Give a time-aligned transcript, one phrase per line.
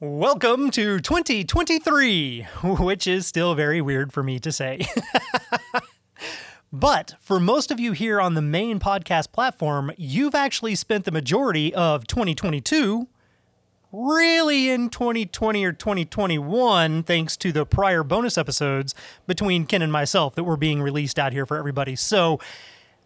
[0.00, 4.86] Welcome to 2023, which is still very weird for me to say.
[6.72, 11.10] but for most of you here on the main podcast platform, you've actually spent the
[11.10, 13.08] majority of 2022
[13.90, 18.94] really in 2020 or 2021, thanks to the prior bonus episodes
[19.26, 21.96] between Ken and myself that were being released out here for everybody.
[21.96, 22.38] So,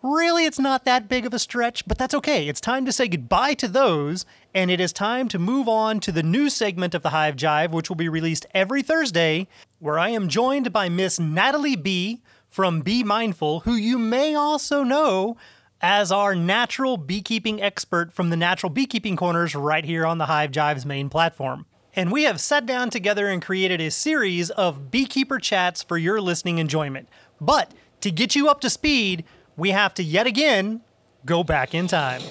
[0.02, 2.48] really, it's not that big of a stretch, but that's okay.
[2.48, 4.24] It's time to say goodbye to those,
[4.54, 7.70] and it is time to move on to the new segment of the Hive Jive,
[7.70, 12.22] which will be released every Thursday, where I am joined by Miss Nathalie B.
[12.48, 15.36] from Be Mindful, who you may also know
[15.80, 20.52] as our natural beekeeping expert from the Natural Beekeeping Corners right here on the Hive
[20.52, 21.66] Jive's main platform.
[21.94, 26.20] And we have sat down together and created a series of beekeeper chats for your
[26.20, 27.08] listening enjoyment.
[27.40, 29.24] But to get you up to speed,
[29.56, 30.80] we have to yet again
[31.24, 32.22] go back in time.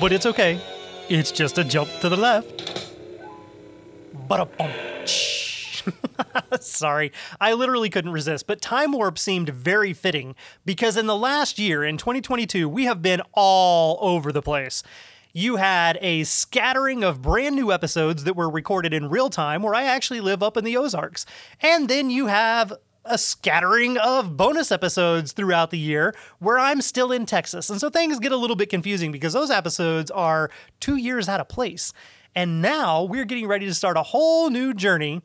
[0.00, 0.60] But it's okay.
[1.08, 2.66] It's just a jump to the left.
[6.60, 11.58] Sorry, I literally couldn't resist, but Time Warp seemed very fitting because in the last
[11.58, 14.82] year, in 2022, we have been all over the place.
[15.36, 19.74] You had a scattering of brand new episodes that were recorded in real time where
[19.74, 21.26] I actually live up in the Ozarks.
[21.60, 22.72] And then you have
[23.04, 27.68] a scattering of bonus episodes throughout the year where I'm still in Texas.
[27.68, 31.40] And so things get a little bit confusing because those episodes are two years out
[31.40, 31.92] of place.
[32.34, 35.20] And now we're getting ready to start a whole new journey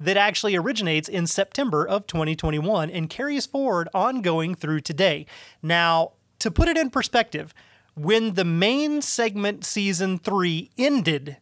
[0.00, 5.24] that actually originates in September of 2021 and carries forward ongoing through today.
[5.62, 7.54] Now, to put it in perspective,
[7.94, 11.36] when the main segment season three ended,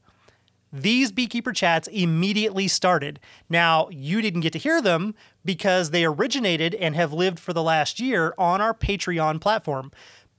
[0.73, 3.19] these beekeeper chats immediately started.
[3.49, 7.63] Now, you didn't get to hear them because they originated and have lived for the
[7.63, 9.91] last year on our Patreon platform.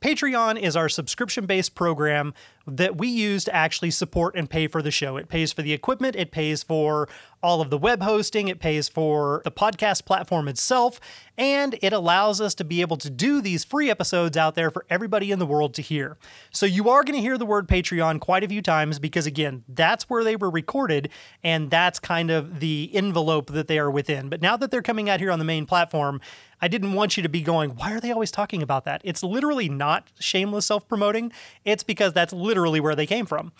[0.01, 2.33] Patreon is our subscription based program
[2.65, 5.15] that we use to actually support and pay for the show.
[5.15, 7.07] It pays for the equipment, it pays for
[7.43, 10.99] all of the web hosting, it pays for the podcast platform itself,
[11.37, 14.85] and it allows us to be able to do these free episodes out there for
[14.89, 16.17] everybody in the world to hear.
[16.51, 19.63] So you are going to hear the word Patreon quite a few times because, again,
[19.67, 21.09] that's where they were recorded
[21.43, 24.29] and that's kind of the envelope that they are within.
[24.29, 26.21] But now that they're coming out here on the main platform,
[26.61, 29.01] I didn't want you to be going, why are they always talking about that?
[29.03, 31.31] It's literally not shameless self promoting.
[31.65, 33.51] It's because that's literally where they came from.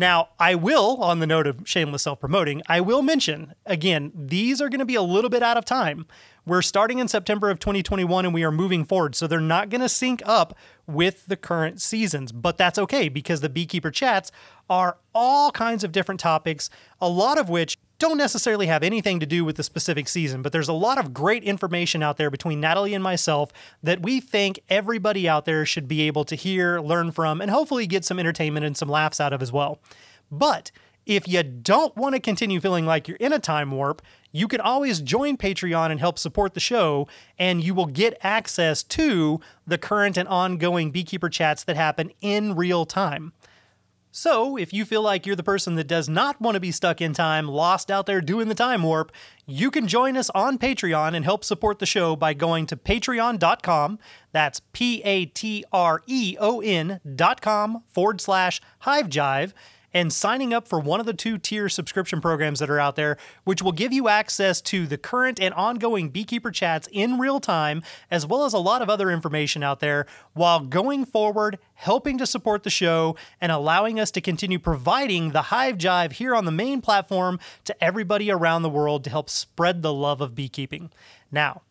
[0.00, 4.60] Now, I will, on the note of shameless self promoting, I will mention again, these
[4.60, 6.06] are going to be a little bit out of time.
[6.46, 9.14] We're starting in September of 2021 and we are moving forward.
[9.14, 10.56] So they're not going to sync up
[10.86, 14.32] with the current seasons, but that's okay because the Beekeeper Chats
[14.70, 16.70] are all kinds of different topics,
[17.00, 20.52] a lot of which don't necessarily have anything to do with the specific season, but
[20.52, 23.52] there's a lot of great information out there between Nathalie and myself
[23.82, 27.86] that we think everybody out there should be able to hear, learn from, and hopefully
[27.86, 29.78] get some entertainment and some laughs out of as well.
[30.32, 30.72] But
[31.06, 34.00] if you don't want to continue feeling like you're in a time warp,
[34.32, 37.06] you can always join Patreon and help support the show,
[37.38, 42.54] and you will get access to the current and ongoing beekeeper chats that happen in
[42.54, 43.32] real time.
[44.12, 47.00] So, if you feel like you're the person that does not want to be stuck
[47.00, 49.12] in time, lost out there doing the time warp,
[49.46, 54.00] you can join us on Patreon and help support the show by going to patreon.com.
[54.32, 59.52] That's P A T R E O N.com forward slash hive hivejive
[59.92, 63.16] and signing up for one of the two tier subscription programs that are out there,
[63.44, 67.82] which will give you access to the current and ongoing beekeeper chats in real time,
[68.10, 72.26] as well as a lot of other information out there, while going forward, helping to
[72.26, 76.52] support the show and allowing us to continue providing the Hive Jive here on the
[76.52, 80.90] main platform to everybody around the world to help spread the love of beekeeping.
[81.32, 81.62] Now,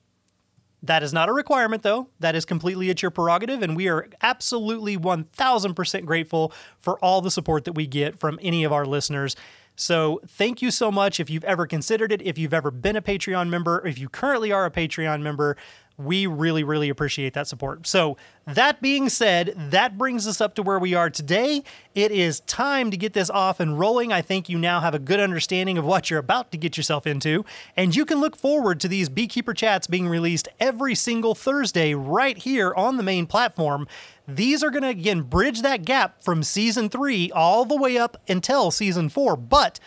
[0.82, 2.10] that is not a requirement, though.
[2.20, 7.32] That is completely at your prerogative, and we are absolutely 1000% grateful for all the
[7.32, 9.36] support that we get from any of our listeners.
[9.76, 13.02] So, thank you so much if you've ever considered it, if you've ever been a
[13.02, 15.56] Patreon member, if you currently are a Patreon member
[16.00, 17.86] we really, really appreciate that support.
[17.86, 18.18] So,
[18.48, 21.62] that being said, that brings us up to where we are today.
[21.94, 24.12] It is time to get this off and rolling.
[24.12, 27.06] I think you now have a good understanding of what you're about to get yourself
[27.06, 27.46] into,
[27.78, 32.38] and you can look forward to these beekeeper chats being released every single Thursday right
[32.38, 33.86] here on the main platform.
[34.28, 38.18] These are going to, again, bridge that gap from season three all the way up
[38.28, 39.36] until season four.
[39.36, 39.80] But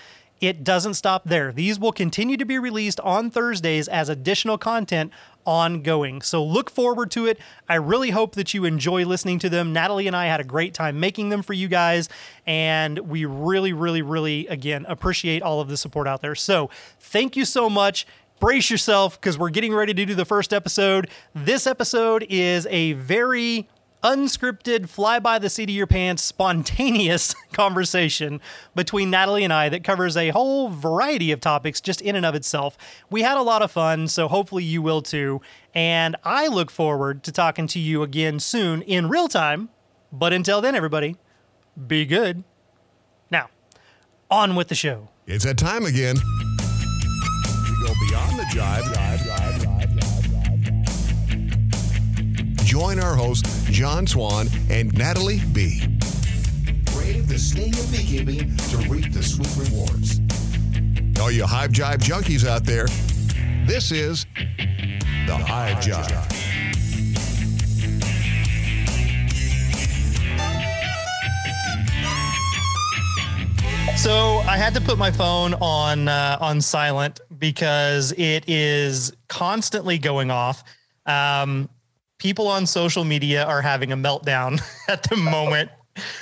[0.42, 1.52] it doesn't stop there.
[1.52, 5.12] These will continue to be released on Thursdays as additional content
[5.44, 6.22] ongoing.
[6.22, 7.38] So look forward to it.
[7.68, 9.72] I really hope that you enjoy listening to them.
[9.72, 12.08] Nathalie and I had a great time making them for you guys,
[12.46, 16.34] and we really, really, really, again, appreciate all of the support out there.
[16.34, 18.06] So thank you so much.
[18.40, 21.08] Brace yourself because we're getting ready to do the first episode.
[21.34, 23.68] This episode is a very
[24.02, 28.40] unscripted, fly by the seat of your pants, spontaneous conversation
[28.74, 32.34] between Nathalie and I that covers a whole variety of topics just in and of
[32.34, 32.76] itself.
[33.10, 35.40] We had a lot of fun, so hopefully you will too.
[35.74, 39.70] And I look forward to talking to you again soon in real time.
[40.12, 41.16] But until then, everybody,
[41.86, 42.44] be good.
[43.30, 43.48] Now,
[44.30, 45.08] on with the show.
[45.26, 46.16] It's that time again.
[46.16, 48.82] We go beyond the jive.
[48.82, 49.31] jive, jive,
[52.72, 55.78] Join our hosts, John Swan and Nathalie B.
[56.94, 60.20] Brave the sting of beekeeping to reap the sweet rewards.
[61.20, 62.86] All you Hive Jive junkies out there,
[63.66, 64.24] this is
[65.26, 66.32] the Hive Jive.
[73.98, 79.98] So I had to put my phone on uh, on silent because it is constantly
[79.98, 80.64] going off.
[81.04, 81.68] Um,
[82.22, 85.68] people on social media are having a meltdown at the moment.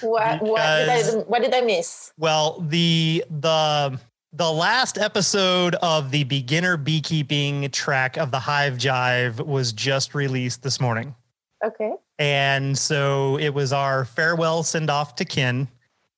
[0.01, 2.13] what, what, did I, what did I miss?
[2.19, 4.01] Well, the the
[4.33, 10.63] the last episode of the beginner beekeeping track of the Hive Jive was just released
[10.63, 11.15] this morning.
[11.65, 11.93] Okay.
[12.19, 15.69] And so it was our farewell send off to Ken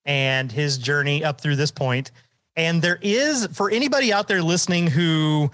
[0.05, 2.11] and his journey up through this point.
[2.55, 5.51] And there is, for anybody out there listening who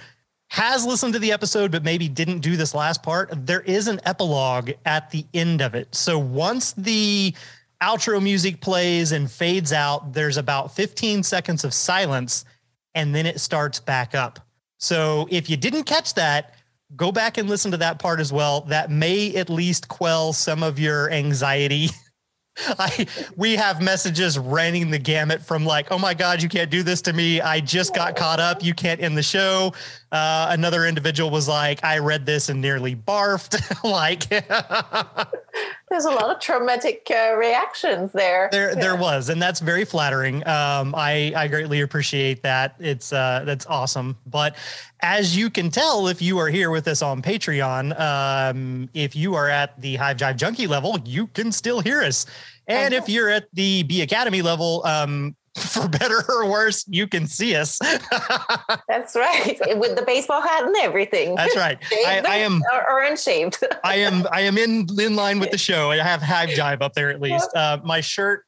[0.49, 4.01] has listened to the episode, but maybe didn't do this last part, there is an
[4.05, 5.95] epilogue at the end of it.
[5.95, 7.35] So once the
[7.83, 12.45] outro music plays and fades out, there's about 15 seconds of silence
[12.95, 14.41] and then it starts back up.
[14.79, 16.55] So if you didn't catch that,
[16.97, 18.63] go back and listen to that part as well.
[18.63, 21.91] That may at least quell some of your anxiety.
[22.79, 23.07] I
[23.37, 27.03] we have messages running the gamut from like, oh my God, you can't do this
[27.03, 27.41] to me.
[27.41, 28.63] I just got caught up.
[28.63, 29.73] You can't end the show.
[30.11, 33.85] Uh, another individual was like, I read this and nearly barfed.
[33.85, 34.29] like
[35.91, 38.49] There's a lot of traumatic uh, reactions there.
[38.53, 40.47] there there was, and that's very flattering.
[40.47, 42.75] Um, I I greatly appreciate that.
[42.79, 44.17] It's uh, that's awesome.
[44.27, 44.57] But
[45.01, 49.35] as you can tell, if you are here with us on Patreon, um, if you
[49.35, 52.27] are at the Hive Jive Junkie level, you can still hear us.
[52.67, 55.35] And if you're at the Bee Academy level, um,
[55.73, 57.79] for better or worse, you can see us.
[58.89, 59.59] That's right.
[59.79, 61.35] With the baseball hat and everything.
[61.35, 61.79] That's right.
[61.93, 63.63] I, Shaved I am or, or unshaved.
[63.85, 65.91] I am I am in in line with the show.
[65.91, 67.51] I have Hive Jive up there at least.
[67.55, 68.45] Uh, my shirt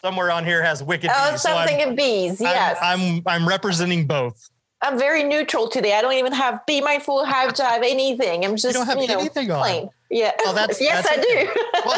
[0.00, 2.40] somewhere on here has Wicked Oh, Bees, so I'm- something of bees.
[2.42, 2.78] I'm- Yes.
[2.82, 4.50] I'm, I'm representing both.
[4.82, 5.94] I'm very neutral today.
[5.96, 8.44] I don't even have be mindful, hive jive, anything.
[8.44, 9.60] I'm just don't have you know, anything on.
[9.60, 9.88] plain.
[10.10, 10.32] Yeah.
[10.40, 11.46] Oh, that's- yes, that's I okay.
[11.46, 11.50] do.
[11.86, 11.94] Well,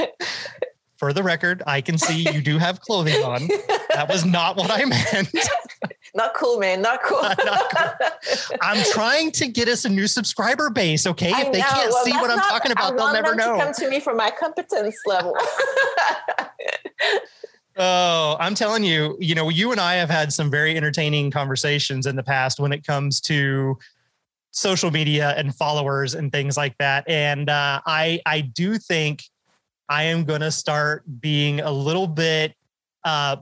[0.00, 0.68] I
[1.08, 1.52] didn't mean like that.
[1.52, 3.48] For the record, I can see you do have clothing on.
[3.94, 5.34] That was not what I meant.
[6.14, 6.82] Not cool, man.
[6.82, 7.22] Not cool.
[7.44, 8.02] Not
[8.60, 11.06] I'm trying to get us a new subscriber base.
[11.06, 13.56] Okay, I if they can't Well, see what I'm not- talking about, they'll never know.
[13.56, 15.34] To come to me for my competence level.
[17.78, 22.04] Oh, I'm telling you, you know, you and I have had some very entertaining conversations
[22.06, 23.78] in the past when it comes to
[24.50, 27.08] social media and followers and things like that.
[27.08, 29.24] And uh, I I do think
[29.92, 32.54] I am going to start being a little bit
[33.04, 33.36] uh,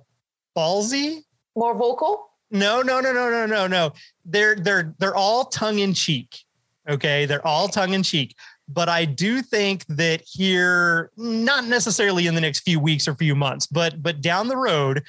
[0.56, 1.22] ballsy.
[1.54, 2.28] More vocal.
[2.50, 3.92] No, no, no, no, no, no, no.
[4.24, 6.40] They're they're they're all tongue in cheek.
[6.88, 8.34] Okay, they're all tongue in cheek.
[8.66, 13.36] But I do think that here, not necessarily in the next few weeks or few
[13.36, 15.04] months, but but down the road,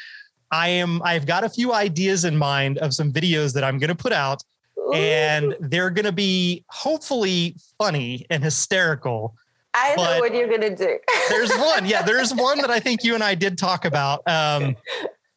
[0.52, 3.88] I am I've got a few ideas in mind of some videos that I'm going
[3.88, 4.44] to put out,
[4.94, 9.34] and they're going to be hopefully funny and hysterical.
[9.74, 10.98] I know but- what you're gonna do.
[11.30, 14.22] There's one, yeah, there's one that I think you and I did talk about.
[14.28, 14.76] Um,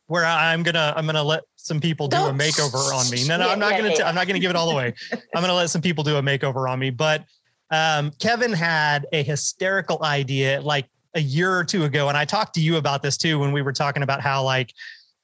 [0.06, 3.26] where I'm gonna I'm gonna let some people do a Don't- makeover on me.
[3.26, 3.96] No, no, Yeah, I'm not yeah, gonna yeah.
[3.96, 4.92] t- I'm not gonna give it all away.
[5.12, 6.90] I'm gonna let some people do a makeover on me.
[6.90, 7.24] But
[7.70, 12.54] um, Kevin had a hysterical idea like a year or two ago, and I talked
[12.56, 14.74] to you about this too when we were talking about how like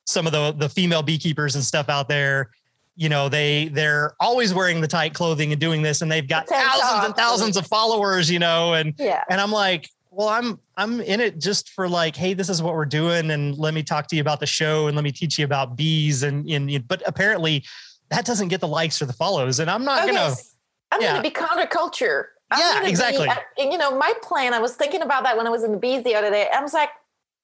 [0.07, 2.51] some of the the female beekeepers and stuff out there.
[3.01, 6.47] You know, they they're always wearing the tight clothing and doing this, and they've got
[6.47, 8.31] thousands and thousands of followers.
[8.31, 9.25] You know, and Yeah.
[9.31, 12.75] and I'm like, well, I'm I'm in it just for like, hey, this is what
[12.75, 15.39] we're doing, and let me talk to you about the show, and let me teach
[15.39, 17.65] you about bees, and and but apparently
[18.11, 20.33] that doesn't get the likes or the follows, and I'm not Okay, gonna.
[20.33, 20.55] s-
[20.93, 21.13] I'm yeah.
[21.13, 22.25] gonna be counterculture.
[22.51, 23.29] I'm Yeah, gonna be- exactly.
[23.31, 24.53] I- you know, my plan.
[24.53, 26.51] I was thinking about that when I was in the bees the other day.
[26.55, 26.91] I was like,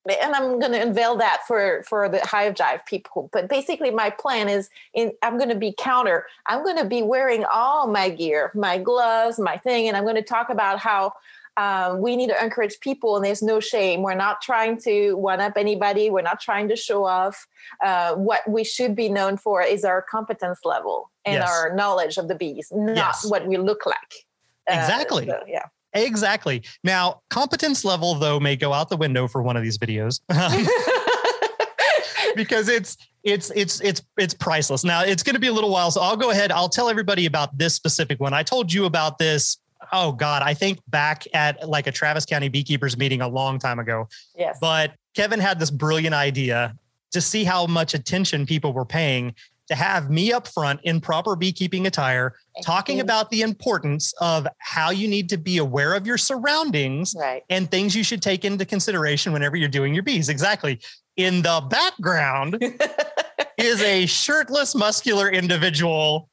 [0.09, 3.29] and I'm going to unveil that for for the hive jive people.
[3.33, 5.13] But basically, my plan is in.
[5.23, 6.27] I'm going to be counter.
[6.47, 10.17] I'm going to be wearing all my gear, my gloves, my thing, and I'm going
[10.17, 11.13] to talk about how.
[11.59, 14.03] Um, we need to encourage people, and there's no shame.
[14.03, 16.11] We're not trying to one up anybody.
[16.11, 17.47] We're not trying to show off.
[17.83, 21.49] Uh, what we should be known for is our competence level and Yes.
[21.49, 23.25] our knowledge of the bees, not Yes.
[23.25, 24.27] what we look like.
[24.69, 25.25] Exactly.
[25.27, 25.65] so, yeah.
[25.97, 26.63] Exactly.
[26.85, 30.21] Now, competence level though may go out the window for one of these videos
[32.37, 34.85] because it's it's it's it's it's priceless.
[34.85, 36.53] Now, it's going to be a little while, so I'll go ahead.
[36.53, 38.35] I'll tell everybody about this specific one.
[38.35, 39.59] I told you about this.
[39.93, 43.79] Oh God, I think back at like a Travis County beekeepers meeting a long time
[43.79, 44.09] ago.
[44.37, 44.59] yes.
[44.61, 46.75] But Kevin had this brilliant idea
[47.13, 49.35] to see how much attention people were paying
[49.69, 53.03] to have me up front in proper beekeeping attire talking Mhm.
[53.03, 57.43] about the importance of how you need to be aware of your surroundings right.
[57.51, 60.29] and things you should take into consideration whenever you're doing your bees.
[60.29, 60.81] Exactly.
[61.17, 62.59] In the background
[63.59, 66.29] is a shirtless, muscular individual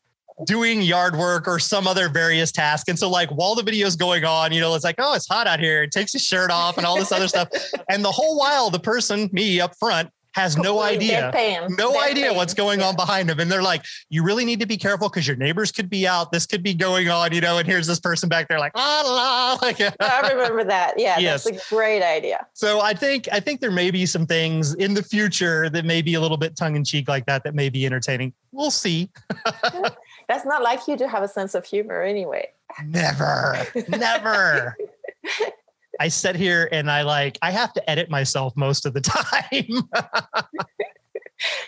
[0.47, 2.89] doing yard work or some other various task.
[2.89, 5.45] And so, like, while the video's going on, you know, it's like, oh, it's hot
[5.45, 5.83] out here.
[5.83, 7.49] It takes his shirt off and all this other stuff.
[7.89, 11.77] And the whole while, the person, me up front, has no idea deadpan.
[11.77, 13.39] no idea what's going on behind them.
[13.39, 16.31] And they're like, you really need to be careful because your neighbors could be out.
[16.31, 19.57] This could be going on, you know, and here's this person back there like, ah,
[19.61, 20.95] la, like, I remember that.
[20.97, 21.43] Yeah, Yes.
[21.43, 22.45] that's a great idea.
[22.53, 26.01] so I think, I think there may be some things in the future that may
[26.01, 28.33] be a little bit tongue in cheek like that, that may be entertaining.
[28.51, 29.09] We'll see.
[30.27, 32.49] That's not like you to have a sense of humor anyway.
[32.85, 34.75] Never, never.
[35.99, 39.87] I sit here and I like, I have to edit myself most of the time.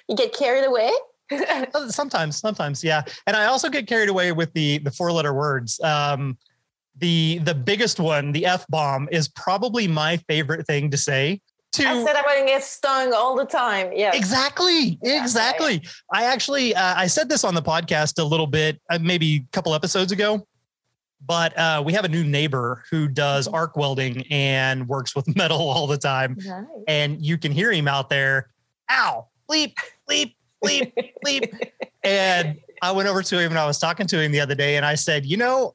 [0.07, 0.91] You get carried away.
[1.89, 5.79] sometimes sometimes yeah and i also get carried away with the the four letter words
[5.81, 6.37] um
[6.99, 11.41] the the biggest one the f bomb is probably my favorite thing to say
[11.71, 13.91] to I said I'm going to get stung all the time.
[13.91, 14.15] Yeah.
[14.15, 18.79] exactly Yeah, exactly i actually uh, i said this on the podcast a little bit
[18.91, 20.45] uh, maybe a couple episodes ago
[21.27, 23.53] but uh, we have a new neighbor who does Mhm.
[23.53, 26.65] arc welding and works with metal all the time Nice.
[26.87, 28.49] and you can hear him out there,
[28.91, 29.73] ow, bleep,
[30.09, 30.91] bleep, bleep,
[31.25, 31.69] bleep.
[32.03, 34.77] And I went over to him and I was talking to him the other day
[34.77, 35.73] and I said, you know,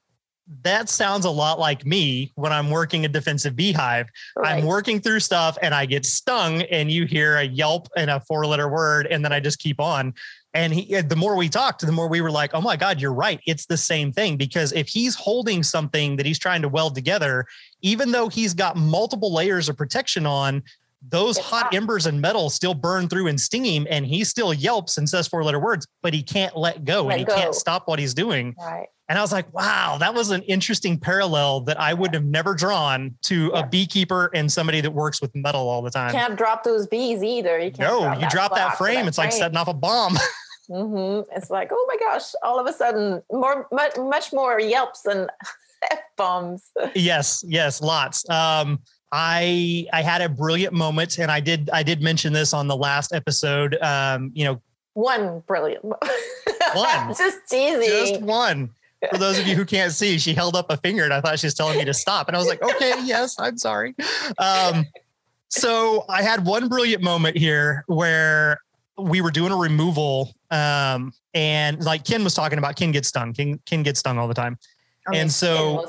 [0.62, 4.08] that sounds a lot like me when I'm working a defensive beehive.
[4.42, 8.20] I'm working through stuff and I get stung and you hear a yelp and a
[8.20, 10.12] four letter word and then I just keep on.
[10.52, 13.12] And he, the more we talked, the more we were like, oh my God, you're
[13.12, 13.40] right.
[13.46, 14.36] It's the same thing.
[14.36, 17.46] Because if he's holding something that he's trying to weld together,
[17.82, 20.64] even though he's got multiple layers of protection on,
[21.08, 21.72] those hot.
[21.72, 23.86] embers and metal still burn through and sting him.
[23.88, 27.12] And he still yelps and says four letter words, but he can't let go Let
[27.12, 27.36] and he go.
[27.36, 28.54] can't stop what he's doing.
[28.58, 28.88] Right.
[29.10, 32.54] And I was like, wow, that was an interesting parallel that I would have never
[32.54, 33.58] drawn to Yeah.
[33.58, 36.12] a beekeeper and somebody that works with metal all the time.
[36.12, 37.58] Can't drop those bees either.
[37.58, 40.16] You can't no, you drop that frame, it's like setting off a bomb.
[40.70, 41.28] Mm-hmm.
[41.36, 42.32] It's like, oh my gosh!
[42.44, 45.28] All of a sudden, more, much, much more yelps and
[45.90, 46.70] f bombs.
[46.94, 48.28] yes, yes, lots.
[48.30, 48.78] Um,
[49.10, 52.76] I I had a brilliant moment, and I did I did mention this on the
[52.76, 53.76] last episode.
[53.82, 54.62] Um, you know,
[54.94, 55.84] One brilliant.
[55.84, 57.14] One.
[57.18, 57.82] Just teasing.
[57.88, 58.70] just one.
[59.10, 61.38] For those of you who can't see, she held up a finger, and I thought
[61.38, 63.94] she was telling me to stop, and I was like, okay, yes, I'm sorry.
[64.38, 64.84] Um,
[65.48, 68.60] so I had one brilliant moment here where
[68.98, 73.32] we were doing a removal, um, and like Ken was talking about, Ken gets stung.
[73.32, 74.58] Ken, Ken gets stung all the time.
[75.08, 75.86] Mean, and so-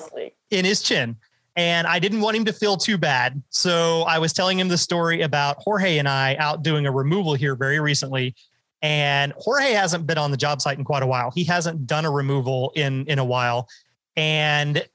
[0.50, 1.16] in his chin.
[1.58, 3.42] And I didn't want him to feel too bad.
[3.50, 7.34] So I was telling him the story about Jorge and I out doing a removal
[7.34, 8.36] here very recently.
[8.82, 11.32] And Jorge hasn't been on the job site in quite a while.
[11.32, 13.68] He hasn't done a removal in in a while.
[14.16, 14.88] And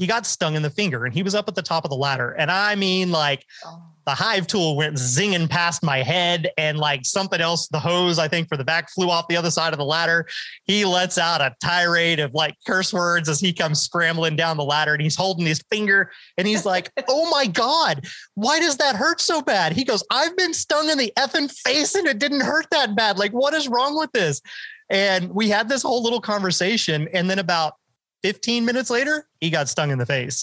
[0.00, 1.96] he got stung in the finger and he was up at the top of the
[1.96, 2.30] ladder.
[2.30, 3.82] And I mean like Oh.
[4.06, 8.26] the hive tool went zinging past my head and like something else the hose i
[8.26, 10.26] think for the back flew off the other side of the ladder
[10.64, 14.64] he lets out a tirade of like curse words as he comes scrambling down the
[14.64, 18.96] ladder and he's holding his finger and he's like oh my god why does that
[18.96, 22.40] hurt so bad he goes i've been stung in the effing face and it didn't
[22.40, 24.40] hurt that bad like what is wrong with this
[24.88, 27.74] and we had this whole little conversation and then about
[28.22, 30.42] 15 minutes later he got stung in the face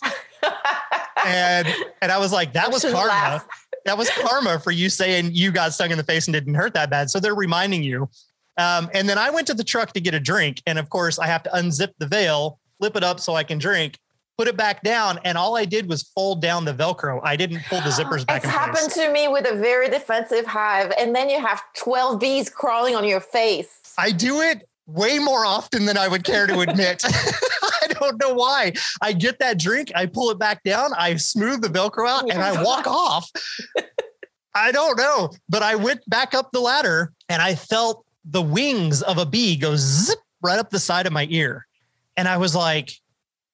[1.26, 1.68] and
[2.02, 3.48] and i was like that was karma laugh.
[3.88, 6.74] that was karma for you saying you got stung in the face and didn't hurt
[6.74, 7.10] that bad.
[7.10, 8.10] So they're reminding you.
[8.58, 10.62] Um, and then I went to the truck to get a drink.
[10.68, 13.58] And of course, I have to unzip the veil, flip it up so I can
[13.60, 13.98] drink,
[14.38, 15.20] put it back down.
[15.24, 17.22] And all I did was fold down the Velcro.
[17.24, 20.92] I didn't pull the zippers back It's happened to me with a very defensive hive,
[21.00, 23.94] and then you have 12 bees crawling on your face.
[23.98, 27.04] I do it way more often than I would care to admit.
[27.82, 28.74] I don't know why.
[29.02, 32.42] I get that drink, I pull it back down, I smooth the Velcro out, and
[32.42, 33.30] I walk off.
[34.56, 39.04] I don't know, but I went back up the ladder and I felt the wings
[39.04, 41.68] of a bee go zip right up the side of my ear.
[42.16, 42.92] And I was like,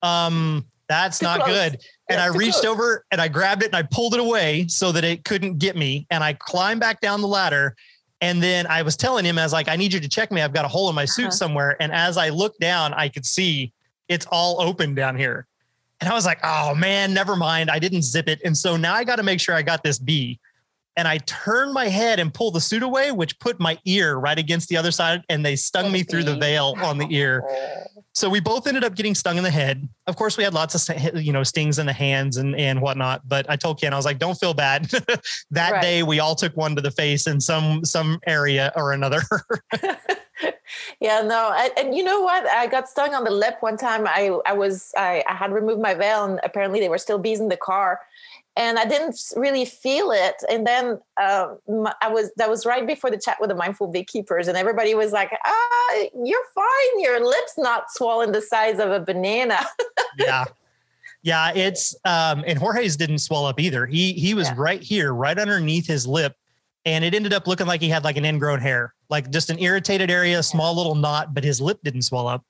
[0.02, 1.54] um, that's Too not close.
[1.54, 1.80] good.
[2.10, 2.66] And I reached close.
[2.66, 5.75] over and I grabbed it and I pulled it away so that it couldn't get
[5.75, 6.08] me.
[6.10, 7.75] And I climbed back down the ladder.
[8.24, 10.42] And then I was telling him, I was like, I need you to check me.
[10.42, 11.32] I've got a hole in my suit Uh-huh.
[11.32, 11.75] somewhere.
[11.82, 13.74] And as I looked down, I could see
[14.08, 15.46] it's all open down here.
[16.00, 17.70] And I was like, oh man, never mind.
[17.70, 18.39] I didn't zip it.
[18.46, 20.39] And so now I got to make sure I got this bee.
[20.96, 24.38] And I turned my head and pulled the suit away, which put my ear right
[24.38, 25.24] against the other side.
[25.30, 27.44] And they stung me through the veil on the ear.
[28.15, 29.89] So we both ended up getting stung in the head.
[30.05, 33.27] Of course, we had lots of you know stings in the hands and and whatnot.
[33.27, 34.86] But I told Ken, I was like, "Don't feel bad."
[35.51, 35.82] that right.
[35.82, 39.22] day, we all took one to the face in some some area or another.
[41.00, 42.46] yeah, no, I, and you know what?
[42.48, 44.05] I got stung on the lip one time.
[44.08, 47.39] I I was I, I had removed my veil, and apparently there were still bees
[47.39, 48.00] in the car
[48.56, 50.36] and I didn't really feel it.
[50.50, 51.58] And then um,
[52.02, 55.12] I was that was right before the chat with the mindful beekeepers, and everybody was
[55.12, 57.00] like, "Ah, you're fine.
[57.00, 59.60] Your lips not swollen the size of a banana."
[60.18, 60.46] yeah,
[61.24, 61.52] yeah.
[61.54, 63.86] It's um, and Jorge's didn't swell up either.
[63.86, 64.56] He he was yeah.
[64.58, 66.36] right here, right underneath his lip,
[66.86, 69.60] and it ended up looking like he had like an ingrown hair, like just an
[69.60, 72.46] irritated area, small little knot, but his lip didn't swell up.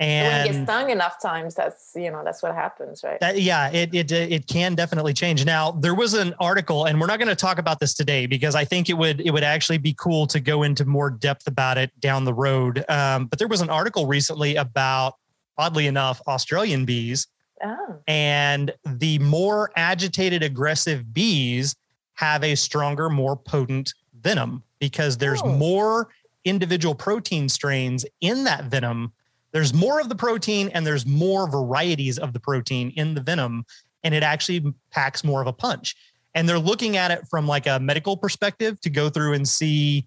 [0.00, 3.20] And when you get stung enough times, that's you know that's what happens, right?
[3.20, 5.44] That, yeah, it it it can definitely change.
[5.44, 8.56] Now there was an article, and we're not going to talk about this today because
[8.56, 11.78] I think it would it would actually be cool to go into more depth about
[11.78, 12.84] it down the road.
[12.88, 15.14] Um, but there was an article recently about,
[15.58, 17.28] oddly enough, Australian bees,
[17.62, 17.96] oh.
[18.08, 21.76] and the more agitated, aggressive bees
[22.14, 25.52] have a stronger, more potent venom because there's oh.
[25.52, 26.08] more
[26.44, 29.12] individual protein strains in that venom
[29.54, 33.64] there's more of the protein and there's more varieties of the protein in the venom
[34.02, 35.96] and it actually packs more of a punch.
[36.34, 40.04] And they're looking at it from like a medical perspective to go through and see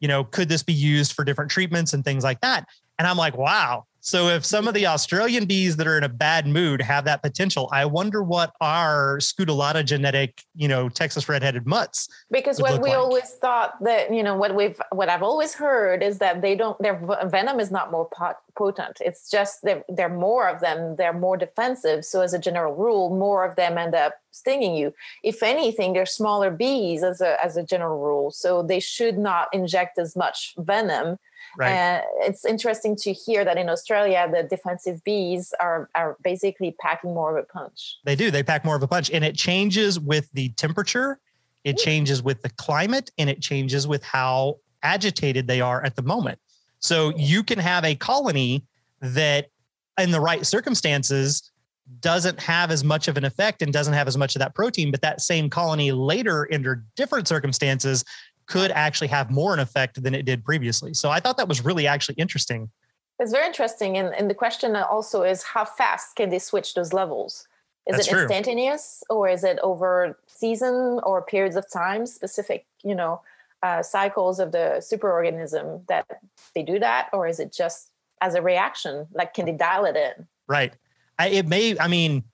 [0.00, 2.66] you know could this be used for different treatments and things like that?
[2.98, 6.08] And i'm like wow so if some of the Australian bees that are in a
[6.08, 11.64] bad mood have that potential, I wonder what our scutellata genetic, you know, Texas redheaded
[11.64, 12.08] mutts.
[12.28, 12.98] Because what we like.
[12.98, 16.76] always thought that, you know, what we've, what I've always heard is that they don't,
[16.82, 18.08] their venom is not more
[18.56, 18.98] potent.
[19.00, 20.96] It's just that there are more of them.
[20.96, 22.04] They're more defensive.
[22.04, 24.92] So as a general rule, more of them end up stinging you.
[25.22, 28.32] If anything, they're smaller bees as a, as a general rule.
[28.32, 31.20] So they should not inject as much venom
[31.58, 31.70] Right.
[31.70, 37.14] And it's interesting to hear that in Australia, the defensive bees are, are basically packing
[37.14, 37.96] more of a punch.
[38.04, 38.30] They do.
[38.30, 39.10] They pack more of a punch.
[39.10, 41.18] And it changes with the temperature,
[41.64, 41.84] it mm.
[41.84, 46.38] changes with the climate, and it changes with how agitated they are at the moment.
[46.78, 48.64] So you can have a colony
[49.00, 49.48] that,
[49.98, 51.50] in the right circumstances,
[52.00, 54.90] doesn't have as much of an effect and doesn't have as much of that protein,
[54.90, 58.04] but that same colony later, under different circumstances,
[58.50, 60.92] could actually have more an effect than it did previously.
[60.92, 62.68] So I thought that was really actually interesting.
[63.20, 63.96] It's very interesting.
[63.96, 67.46] And, and the question also is how fast can they switch those levels?
[67.86, 68.22] Is That's it true.
[68.22, 73.22] instantaneous or is it over season or periods of time, specific, you know,
[73.62, 76.06] uh, cycles of the superorganism that
[76.54, 77.08] they do that?
[77.12, 79.06] Or is it just as a reaction?
[79.12, 80.26] Like, can they dial it in?
[80.48, 80.72] Right.
[81.20, 82.24] I, it may, I mean,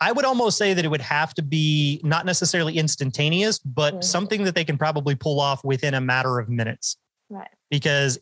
[0.00, 4.02] I would almost say that it would have to be not necessarily instantaneous, but mm-hmm.
[4.02, 6.96] something that they can probably pull off within a matter of minutes.
[7.28, 7.48] Right.
[7.70, 8.18] Because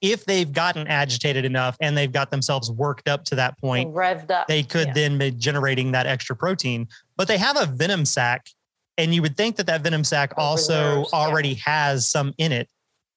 [0.00, 4.32] if they've gotten agitated enough and they've got themselves worked up to that point, revved
[4.32, 4.94] up, they could yeah.
[4.94, 6.88] then be generating that extra protein.
[7.16, 8.48] But they have a venom sac,
[8.98, 11.62] and you would think that that venom sac also reserves, already yeah.
[11.64, 12.68] has some in it.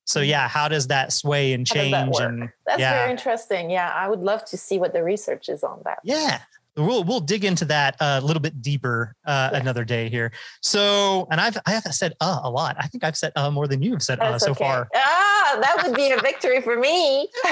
[0.06, 0.30] So mm-hmm.
[0.30, 1.92] yeah, how does that sway and change?
[1.92, 3.00] That and that's yeah.
[3.00, 3.72] very interesting.
[3.72, 6.00] Yeah, I would love to see what the research is on that.
[6.04, 6.42] Yeah,
[6.78, 9.60] we'll we'll dig into that a little bit deeper uh, yeah.
[9.60, 10.32] another day here.
[10.62, 12.76] So, and I've I have said uh a lot.
[12.80, 14.64] I think I've said uh more than you have said uh so okay.
[14.64, 14.88] far.
[14.96, 17.30] Ah, that would be a victory for me.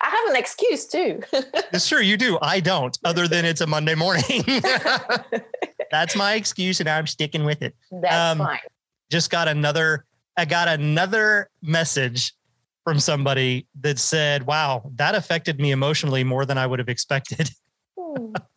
[0.00, 1.22] I have an excuse too.
[1.78, 2.38] sure, you do.
[2.42, 2.96] I don't.
[3.04, 4.44] Other than it's a Monday morning.
[5.90, 7.74] That's my excuse, and I'm sticking with it.
[7.90, 8.58] That's um, fine.
[9.10, 10.04] Just got another.
[10.36, 12.34] I got another message
[12.84, 17.50] from somebody that said, "Wow, that affected me emotionally more than I would have expected."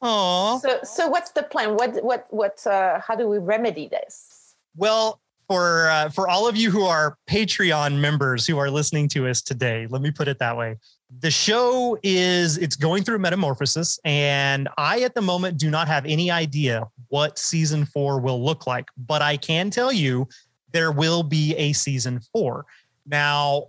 [0.00, 0.60] Oh.
[0.62, 1.74] So, so what's the plan?
[1.74, 2.66] What, what, what?
[2.66, 4.54] Uh, how do we remedy this?
[4.76, 9.26] Well, for uh, for all of you who are Patreon members who are listening to
[9.26, 10.76] us today, let me put it that way.
[11.18, 16.06] The show is it's going through metamorphosis, and I at the moment do not have
[16.06, 18.86] any idea what season four will look like.
[18.96, 20.28] But I can tell you
[20.70, 22.64] there will be a season four.
[23.04, 23.66] Now,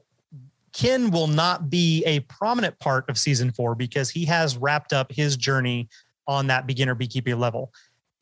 [0.73, 5.11] Ken will not be a prominent part of season four because he has wrapped up
[5.11, 5.89] his journey
[6.27, 7.71] on that beginner beekeeping level.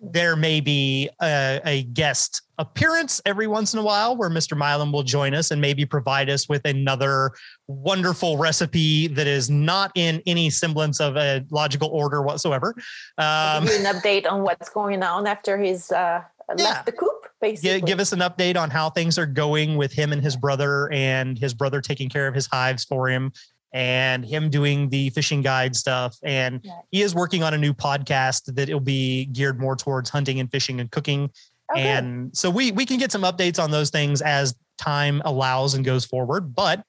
[0.01, 4.57] There may be a, a, guest appearance every once in a while where Mr.
[4.57, 7.31] Milam will join us and maybe provide us with another
[7.67, 12.73] wonderful recipe that is not in any semblance of a logical order whatsoever.
[13.17, 16.81] Um, an update on what's going on after he's uh, left yeah.
[16.83, 17.81] the coop basically.
[17.81, 21.37] Give, us an update on how things are going with him and his brother and
[21.37, 23.31] his brother taking care of his hives for him
[23.73, 26.17] and him doing the fishing guide stuff.
[26.23, 26.83] And Right.
[26.91, 30.49] he is working on a new podcast that it'll be geared more towards hunting and
[30.51, 31.29] fishing and cooking.
[31.71, 31.79] Oh, good.
[31.85, 35.85] and so we we can get some updates on those things as time allows and
[35.85, 36.55] goes forward.
[36.55, 36.83] But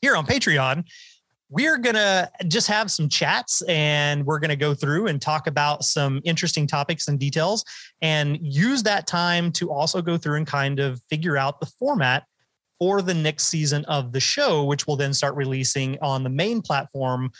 [0.00, 0.84] here on Patreon,
[1.48, 6.20] we're gonna just have some chats and we're gonna go through and talk about some
[6.24, 7.64] interesting topics and details
[8.02, 12.24] and use that time to also go through and kind of figure out the format
[12.78, 16.60] for the next season of the show, which we'll then start releasing on the main
[16.60, 17.30] platform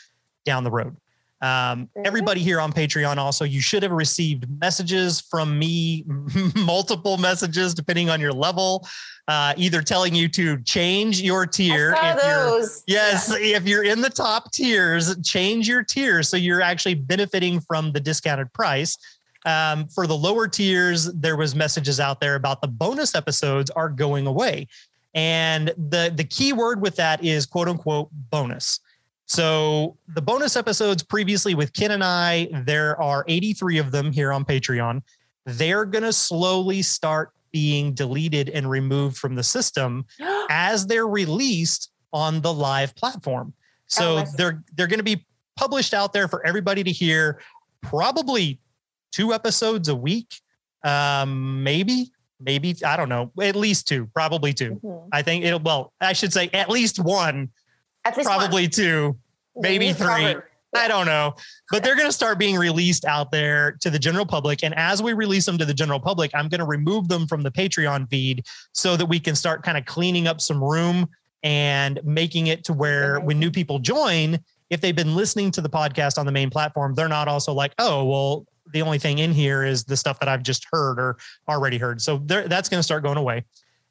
[0.45, 0.97] down the road.
[1.43, 6.05] Um, everybody here on Patreon also, you should have received messages from me,
[6.57, 8.89] multiple messages depending on your level,
[9.29, 11.93] uh, either telling you to change your tier.
[11.93, 12.83] If you're- those.
[12.87, 17.93] Yes, if you're in the top tiers, change your tier so you're actually benefiting from
[17.93, 18.97] the discounted price.
[19.45, 23.89] Um, for the lower tiers, there was messages out there about the bonus episodes are
[23.89, 24.67] going away,
[25.15, 28.81] and the the key word with that is quote unquote bonus.
[29.27, 34.33] So the bonus episodes previously with Ken and I, there are 83 of them here
[34.33, 35.03] on Patreon.
[35.45, 40.05] They're gonna slowly start being deleted and removed from the system
[40.51, 43.53] as they're released on the live platform.
[43.87, 45.25] So Oh, they're they're going to be
[45.57, 47.41] published out there for everybody to hear.
[47.83, 48.59] Probably
[49.13, 50.41] two episodes a week,
[50.85, 52.11] um, maybe,
[52.41, 54.81] maybe I don't know, at least two, probably two.
[54.85, 55.09] Mhm.
[55.13, 55.61] I think it'll.
[55.61, 57.51] Well, I should say at least one,
[58.07, 58.39] At least one.
[58.39, 59.17] probably two,
[59.57, 60.37] maybe three.
[60.75, 61.35] I don't know,
[61.71, 64.63] but they're going to start being released out there to the general public.
[64.63, 67.43] And as we release them to the general public, I'm going to remove them from
[67.43, 71.09] the Patreon feed so that we can start kind of cleaning up some room
[71.43, 74.39] and making it to where when new people join,
[74.69, 77.73] if they've been listening to the podcast on the main platform, they're not also like,
[77.79, 81.17] oh, well, the only thing in here is the stuff that I've just heard or
[81.49, 82.03] already heard.
[82.03, 83.45] So that's going to start going away.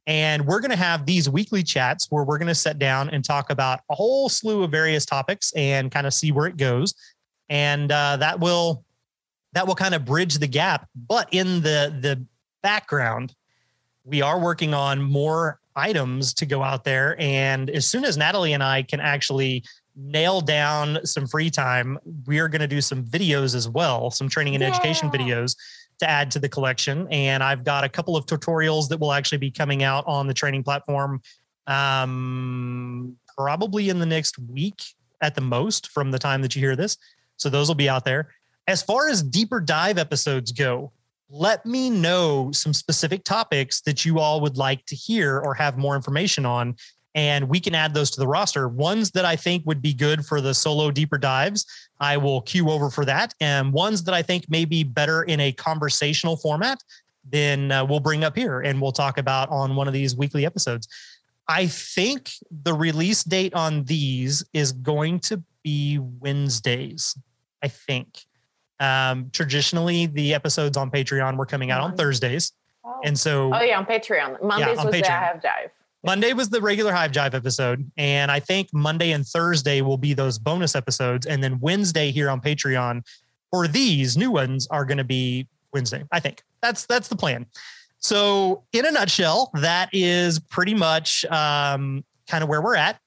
[0.08, 3.24] And we're going to have these weekly chats where we're going to sit down and
[3.24, 6.94] talk about a whole slew of various topics and kind of see where it goes.
[7.50, 8.84] And uh, that will
[9.54, 10.88] that will kind of bridge the gap.
[10.96, 12.24] But in the the
[12.62, 13.34] background,
[14.04, 17.20] we are working on more items to go out there.
[17.20, 19.64] And as soon as Nathalie and I can actually
[19.96, 24.30] nail down some free time, we are going to do some videos as well, some
[24.30, 25.56] training and education videos
[26.00, 27.08] to add to the collection.
[27.10, 30.34] And I've got a couple of tutorials that will actually be coming out on the
[30.34, 31.22] training platform
[31.68, 34.84] um, probably in the next week
[35.22, 36.98] at the most from the time that you hear this.
[37.38, 38.30] So those will be out there.
[38.68, 40.92] As far as deeper dive episodes go,
[41.30, 45.78] let me know some specific topics that you all would like to hear or have
[45.78, 46.76] more information on.
[47.16, 48.68] And we can add those to the roster.
[48.68, 51.66] Ones that I think would be good for the solo deeper dives,
[52.00, 53.34] I will queue over for that.
[53.40, 56.78] And ones that I think may be better in a conversational format,
[57.32, 60.46] then uh, we'll bring up here and we'll talk about on one of these weekly
[60.46, 60.88] episodes.
[61.48, 62.32] I think
[62.64, 67.18] the release date on these is going to be Wednesdays.
[67.64, 68.26] I think.
[68.80, 71.96] Um, traditionally, the episodes on Patreon were coming out on.
[71.96, 72.52] Thursdays,
[72.86, 73.00] Oh.
[73.04, 74.44] and so oh yeah, on Patreon.
[74.44, 75.10] Mondays on was the Patreon.
[75.10, 75.70] I have jive.
[76.06, 80.14] Monday was the regular Hive Jive episode, and I think Monday and Thursday will be
[80.14, 83.02] those bonus episodes, and then Wednesday here on Patreon
[83.50, 86.04] for these new ones are going to be Wednesday.
[86.12, 87.48] I think that's that's the plan.
[87.98, 93.00] So, in a nutshell, that is pretty much um, kind of where we're at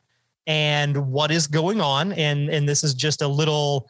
[0.48, 3.88] and what is going on, and and this is just a little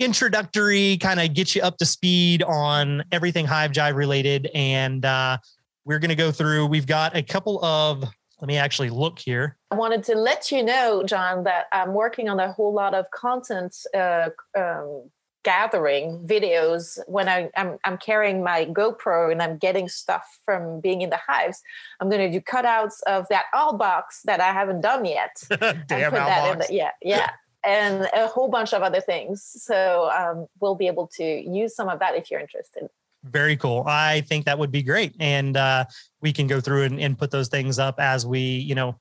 [0.00, 5.38] introductory kind of get you up to speed on everything Hive Jive related, and uh,
[5.84, 6.66] we're going to go through.
[6.66, 9.56] We've got a couple of let me actually look here.
[9.70, 13.10] I wanted to let you know, John, that I'm working on a whole lot of
[13.10, 15.10] content uh, um,
[15.42, 21.02] gathering videos when I, I'm, I'm carrying my GoPro and I'm getting stuff from being
[21.02, 21.60] in the hives.
[22.00, 25.42] I'm going to do cutouts of that all box that I haven't done yet.
[25.50, 26.66] Damn in Outbox.
[26.68, 27.30] the, yeah, yeah.
[27.62, 29.44] And a whole bunch of other things.
[29.44, 32.88] So um, we'll be able to use some of that if you're interested.
[33.24, 33.84] Very cool.
[33.86, 35.14] I think that would be great.
[35.20, 35.84] And uh,
[36.20, 38.98] we can go through and, and put those things up as we, you know,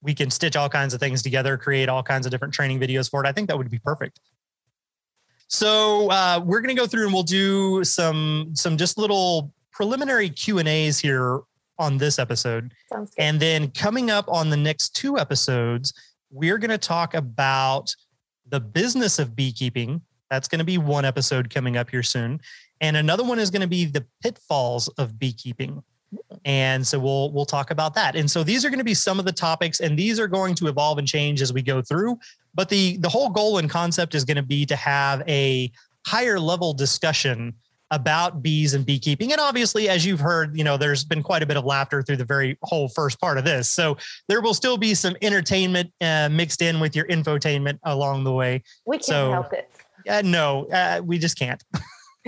[0.00, 3.10] we can stitch all kinds of things together, create all kinds of different training videos
[3.10, 3.28] for it.
[3.28, 4.20] I think that would be perfect.
[5.48, 10.28] So uh, we're going to go through and we'll do some some just little preliminary
[10.28, 11.40] Q and A's here
[11.78, 12.72] on this episode.
[13.18, 15.92] And then coming up on the next two episodes,
[16.30, 17.94] we're going to talk about
[18.48, 20.02] the business of beekeeping.
[20.30, 22.40] That's going to be one episode coming up here soon.
[22.80, 25.82] And another one is going to be the pitfalls of beekeeping.
[26.44, 28.16] And so we'll we'll talk about that.
[28.16, 30.54] And so these are going to be some of the topics and these are going
[30.56, 32.18] to evolve and change as we go through,
[32.54, 35.70] but the the whole goal and concept is going to be to have a
[36.06, 37.52] higher level discussion
[37.90, 39.32] about bees and beekeeping.
[39.32, 42.16] And obviously, as you've heard, you know, there's been quite a bit of laughter through
[42.18, 43.70] the very whole first part of this.
[43.70, 43.96] So
[44.28, 48.62] there will still be some entertainment uh, mixed in with your infotainment along the way.
[48.86, 49.70] We can't So- help it.
[50.08, 51.62] Uh, no, uh, we just can't.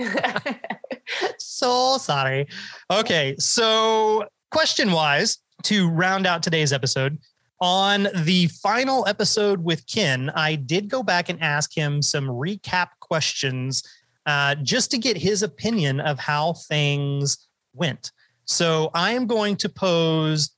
[1.37, 2.47] so sorry.
[2.89, 7.17] Okay, so question wise, to round out today's episode,
[7.59, 12.87] on the final episode with Ken, I did go back and ask him some recap
[12.99, 13.83] questions
[14.25, 18.11] uh, just to get his opinion of how things went.
[18.45, 20.51] So I am going to pose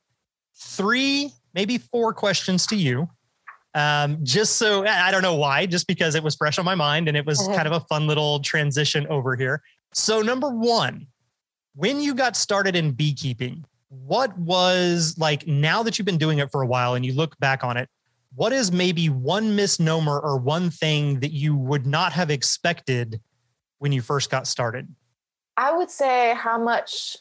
[0.56, 3.08] three, maybe four questions to you.
[3.74, 7.08] Um, just so I don't know why, just because it was fresh on my mind
[7.08, 9.62] and it was kind of a fun little transition over here.
[9.92, 11.08] So, number one,
[11.74, 16.50] when you got started in beekeeping, what was like now that you've been doing it
[16.50, 17.88] for a while and you look back on it,
[18.36, 23.20] what is maybe one misnomer or one thing that you would not have expected
[23.78, 24.88] when you first got started?
[25.56, 27.16] I would say how much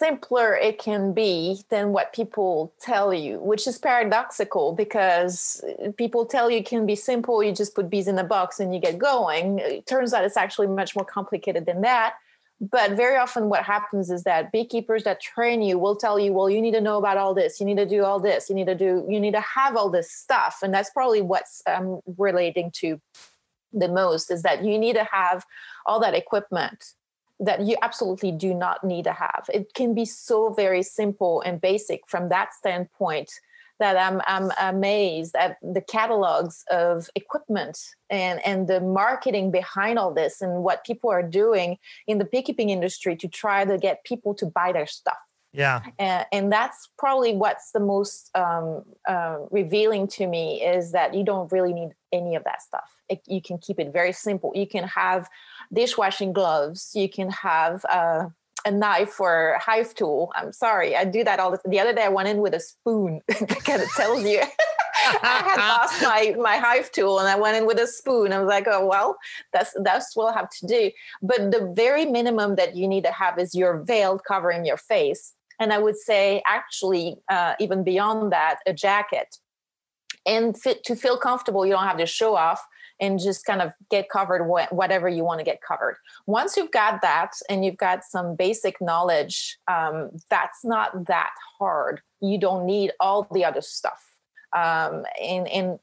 [0.00, 5.62] simpler it can be than what people tell you, which is paradoxical because
[5.98, 7.42] people tell you it can be simple.
[7.42, 9.58] You just put bees in a box and you get going.
[9.58, 12.14] It turns out it's actually much more complicated than that.
[12.62, 16.50] But very often, what happens is that beekeepers that train you will tell you, well,
[16.50, 17.60] you need to know about all this.
[17.60, 18.50] You need to do all this.
[18.50, 20.58] You need to do, you need to have all this stuff.
[20.62, 23.00] And that's probably what's um, relating to
[23.72, 25.44] the most is that you need to have
[25.86, 26.94] all that equipment
[27.40, 29.48] that you absolutely do not need to have.
[29.52, 33.32] It can be so very simple and basic from that standpoint
[33.78, 37.78] that I'm, I'm amazed at the catalogs of equipment
[38.10, 42.68] and, and the marketing behind all this and what people are doing in the beekeeping
[42.68, 45.16] industry to try to get people to buy their stuff
[45.52, 45.82] Yeah.
[45.98, 51.24] and, and that's probably what's the most um, uh, revealing to me is that you
[51.24, 54.66] don't really need any of that stuff it, you can keep it very simple you
[54.66, 55.28] can have
[55.72, 58.26] dishwashing gloves you can have uh,
[58.64, 61.92] a knife or a hive tool i'm sorry i do that all the the other
[61.92, 64.42] day i went in with a spoon because it tells you
[65.22, 68.32] I had lost my my hive tool and I went in with a spoon.
[68.32, 69.16] I was like, oh well,
[69.52, 70.90] that's that's what I'll have to do.
[71.22, 75.34] But the very minimum that you need to have is your veil covering your face.
[75.60, 79.36] And I would say, actually, uh, even beyond that, a jacket.
[80.26, 82.66] And fit, to feel comfortable, you don't have to show off
[82.98, 85.96] and just kind of get covered wh- whatever you want to get covered.
[86.26, 92.00] Once you've got that and you've got some basic knowledge, um, that's not that hard.
[92.20, 94.02] You don't need all the other stuff.
[94.54, 95.78] Um, and, and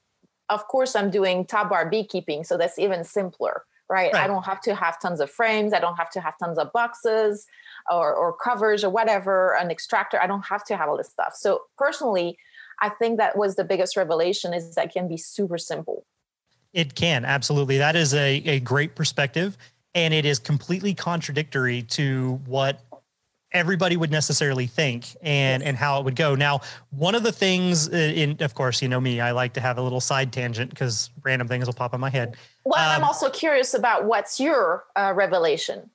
[0.48, 4.12] of course, I'm doing top bar beekeeping, so that's even simpler, right?
[4.12, 4.22] Right.
[4.22, 5.72] I don't have to have tons of frames.
[5.72, 7.46] I don't have to have tons of boxes
[7.90, 10.20] or, or covers or whatever, an extractor.
[10.22, 11.34] I don't have to have all this stuff.
[11.34, 12.38] So personally,
[12.80, 16.04] I think that was the biggest revelation is that it can be super simple.
[16.72, 17.78] It can absolutely.
[17.78, 19.56] That is a, a great perspective,
[19.94, 22.80] and it is completely contradictory to what
[23.52, 26.34] everybody would necessarily think and and how it would go.
[26.34, 29.60] Now, one of the things, uh, in of course, you know me, I like to
[29.60, 32.36] have a little side tangent because random things will pop in my head.
[32.64, 35.88] Well, and I'm Um, also curious about what's your uh, revelation.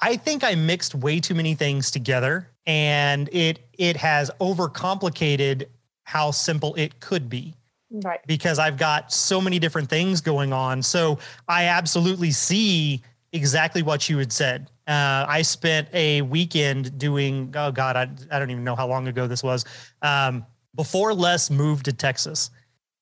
[0.00, 5.66] I think I mixed way too many things together, and it it has overcomplicated
[6.04, 7.54] how simple it could be.
[7.88, 8.18] Right.
[8.26, 10.82] because I've got so many different things going on.
[10.82, 13.00] So I absolutely see
[13.32, 14.68] exactly what you had said.
[14.88, 19.06] Uh, I spent a weekend doing, oh God, I, I don't even know how long
[19.06, 19.64] ago this was.
[20.02, 22.50] Um, before Les moved to Texas,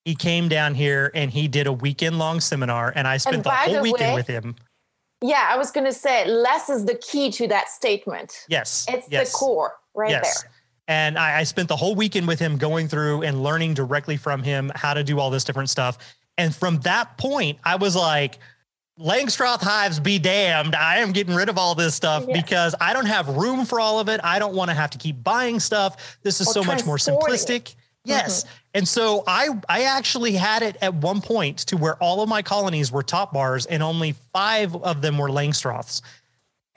[0.05, 3.51] he came down here and he did a weekend long seminar, and I spent the
[3.51, 4.55] whole the weekend way- with him.
[5.27, 8.45] Yeah, I was going to say less is the key to that statement.
[8.47, 8.85] Yes.
[8.91, 9.33] It's yes.
[9.33, 10.43] the core right yes.
[10.43, 10.51] there.
[10.87, 14.43] And I, I spent the whole weekend with him going through and learning directly from
[14.43, 15.97] him how to do all this different stuff.
[16.37, 18.39] And from that point, I was like,
[19.01, 20.75] Langstroth hives be damned.
[20.77, 22.35] I am getting rid of all this stuff Yeah.
[22.43, 24.21] because I don't have room for all of it.
[24.23, 26.19] I don't want to have to keep buying stuff.
[26.23, 27.77] This is Or so much more simplistic.
[28.05, 28.45] Yes.
[28.45, 28.55] Mm-hmm.
[28.75, 32.43] And so I I actually had it at one point to where all of my
[32.43, 36.03] colonies were top bars and only five of them were Langstroths.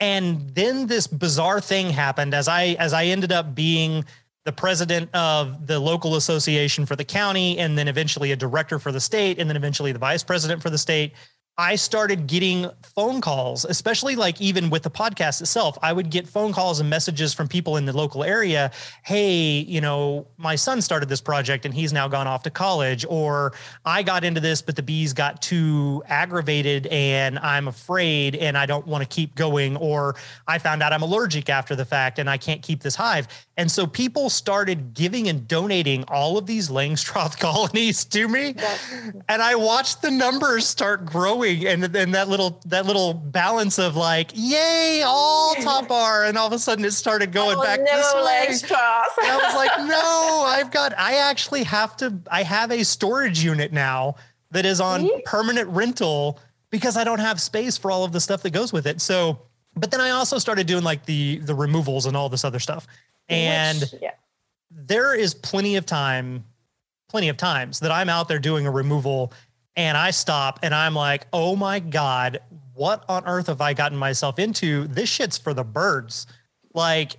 [0.00, 4.04] And then this bizarre thing happened as I as I ended up being
[4.44, 8.92] the president of the local association for the county and then eventually a director for
[8.92, 11.12] the state and then eventually the vice president for the state.
[11.60, 15.76] I started getting phone calls, especially like even with the podcast itself.
[15.82, 18.70] I would get phone calls and messages from people in the local area.
[19.02, 23.04] Hey, you know, my son started this project and he's now gone off to college,
[23.08, 28.56] or I got into this, but the bees got too aggravated and I'm afraid and
[28.56, 30.14] I don't want to keep going, or
[30.46, 33.26] I found out I'm allergic after the fact and I can't keep this hive.
[33.56, 38.52] And so people started giving and donating all of these Langstroth colonies to me.
[38.52, 43.78] That's- And I watched the numbers start growing and then that little that little balance
[43.78, 47.62] of like, yay, all top bar, and all of a sudden it started going Oh,
[47.62, 48.46] back no this way.
[48.48, 49.18] Langstroths.
[49.22, 53.42] And I was like, no, I've got, I actually have to, I have a storage
[53.42, 54.16] unit now
[54.50, 55.22] that is on See?
[55.24, 56.38] permanent rental
[56.70, 59.00] because I don't have space for all of the stuff that goes with it.
[59.00, 59.40] So,
[59.74, 62.86] but then I also started doing like the, the removals and all this other stuff.
[63.28, 64.10] And Which- yeah.
[64.70, 66.44] there is plenty of time,
[67.08, 69.32] plenty of times that I'm out there doing a removal
[69.78, 72.40] and I stop and I'm like, oh my God,
[72.74, 74.88] what on earth have I gotten myself into?
[74.88, 76.26] This shit's for the birds.
[76.74, 77.14] Like,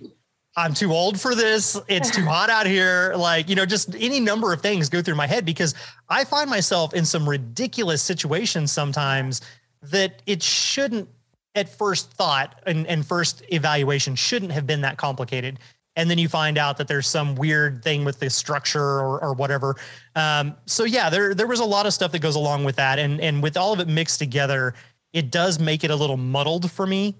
[0.56, 1.80] I'm too old for this.
[1.88, 3.14] It's too hot out here.
[3.16, 5.74] Like, you know, just any number of things go through my head because
[6.10, 9.40] I find myself in some ridiculous situations sometimes
[9.80, 11.08] that it shouldn't,
[11.54, 15.58] at first thought and, and first evaluation, shouldn't have been that complicated
[16.00, 19.34] and then you find out that there's some weird thing with the structure or, or
[19.34, 19.76] whatever.
[20.16, 22.98] Um, so yeah, there there was a lot of stuff that goes along with that,
[22.98, 24.74] and and with all of it mixed together,
[25.12, 27.16] it does make it a little muddled for me.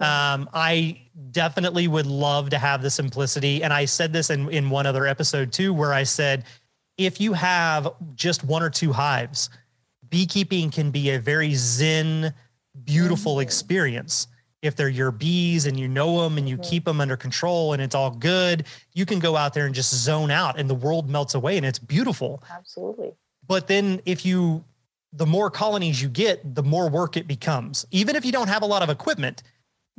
[0.00, 4.68] Um, I definitely would love to have the simplicity, and I said this in in
[4.68, 6.44] one other episode too, where I said
[6.98, 9.48] if you have just one or two hives,
[10.08, 12.34] beekeeping can be a very zen,
[12.84, 14.26] beautiful experience
[14.64, 17.82] if they're your bees and you know them and you keep them under control and
[17.82, 21.08] it's all good, you can go out there and just zone out and the world
[21.08, 22.42] melts away and it's beautiful.
[22.50, 23.12] Absolutely.
[23.46, 24.64] But then if you,
[25.12, 27.84] the more colonies you get, the more work it becomes.
[27.90, 29.42] Even if you don't have a lot of equipment,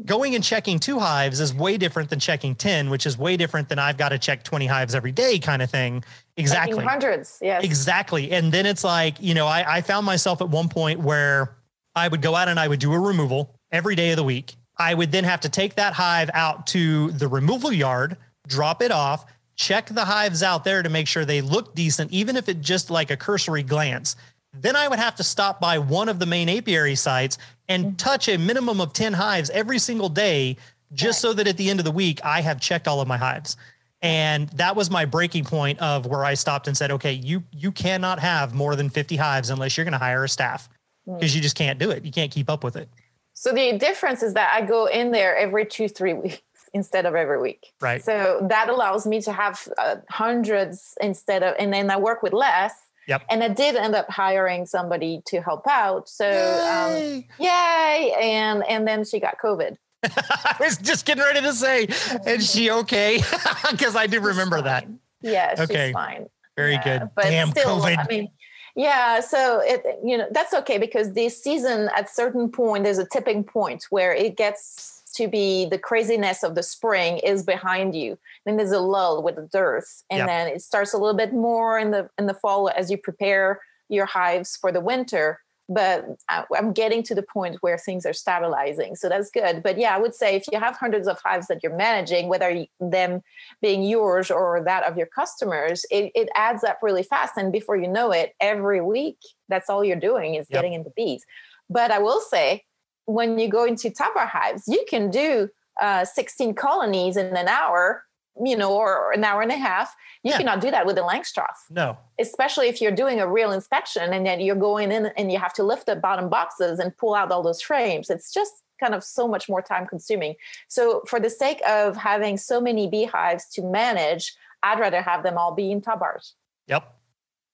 [0.04, 3.69] going and checking two hives is way different than checking 10, which is way different
[3.69, 6.04] than I've got to check 20 hives every day kind of thing.
[6.38, 6.73] Exactly.
[6.73, 7.38] Checking Hundreds.
[7.39, 7.63] Yes.
[7.63, 8.32] Exactly.
[8.32, 11.56] And then it's like, you know, I, I found myself at one point where
[11.95, 14.56] I would go out and I would do a removal every day of the week.
[14.78, 18.91] I would then have to take that hive out to the removal yard, drop it
[18.91, 19.25] off,
[19.56, 22.89] check the hives out there to make sure they look decent, even if it just
[22.89, 24.15] like a cursory glance.
[24.54, 27.95] Then I would have to stop by one of the main apiary sites and mm-hmm.
[27.95, 30.58] touch a minimum of 10 hives every single day,
[30.93, 33.17] just so that at the end of the week, I have checked all of my
[33.17, 33.58] hives.
[34.01, 37.71] And that was my breaking point of where I stopped and said, okay, you you
[37.71, 40.69] cannot have more than 50 hives unless you're going to hire a staff
[41.06, 42.06] because you just can't do it.
[42.06, 42.88] You can't keep up with it.
[43.36, 46.41] So the difference is that I go in there every two, three weeks
[46.74, 47.67] instead of every week.
[47.80, 48.04] Right.
[48.04, 52.34] So that allows me to have uh, hundreds instead of, and then I work with
[52.34, 52.74] less.
[53.08, 53.21] Yep.
[53.30, 56.10] And I did end up hiring somebody to help out.
[56.10, 56.26] So
[56.65, 57.28] um, Yay.
[57.38, 58.15] yay!
[58.19, 59.78] And and then she got COVID.
[60.04, 61.84] I was just getting ready to say,
[62.26, 63.19] is she okay?
[63.71, 64.88] Because I do remember that.
[65.21, 65.91] Yeah, she's Okay.
[65.93, 66.28] fine.
[66.58, 67.10] Very Yeah, good.
[67.15, 67.98] But Damn still, COVID.
[68.00, 68.30] I mean,
[68.75, 69.19] yeah.
[69.21, 73.43] So it, you know, that's okay because this season, at certain point, there's a tipping
[73.43, 78.17] point where it gets to be the craziness of the spring is behind you.
[78.45, 80.27] Then there's a lull with the dearth, and Yep.
[80.27, 83.61] then it starts a little bit more in the in the fall as you prepare
[83.88, 85.39] your hives for the winter.
[85.67, 89.63] But I'm getting to the point where things are stabilizing, so that's good.
[89.63, 92.65] But yeah, I would say if you have hundreds of hives that you're managing, whether
[92.80, 93.21] them
[93.63, 97.34] being yours or that of your customers, it, it adds up really fast.
[97.36, 99.17] And before you know it, every week,
[99.49, 100.62] that's all you're doing is Yep.
[100.62, 101.25] getting into bees.
[101.67, 102.63] But I will say,
[103.06, 105.49] when you go into top bar hives, you can do
[105.82, 108.04] uh, 16 colonies in an hour,
[108.43, 109.95] you know, or an hour and a half.
[110.24, 110.38] You Yeah.
[110.38, 111.98] cannot do that with a Langstroth, No.
[112.19, 115.54] especially if you're doing a real inspection and then you're going in and you have
[115.54, 118.10] to lift the bottom boxes and pull out all those frames.
[118.10, 120.36] It's just kind of so much more time consuming.
[120.67, 125.38] So, for the sake of having so many beehives to manage, I'd rather have them
[125.38, 126.34] all be in top bars.
[126.67, 126.91] Yep.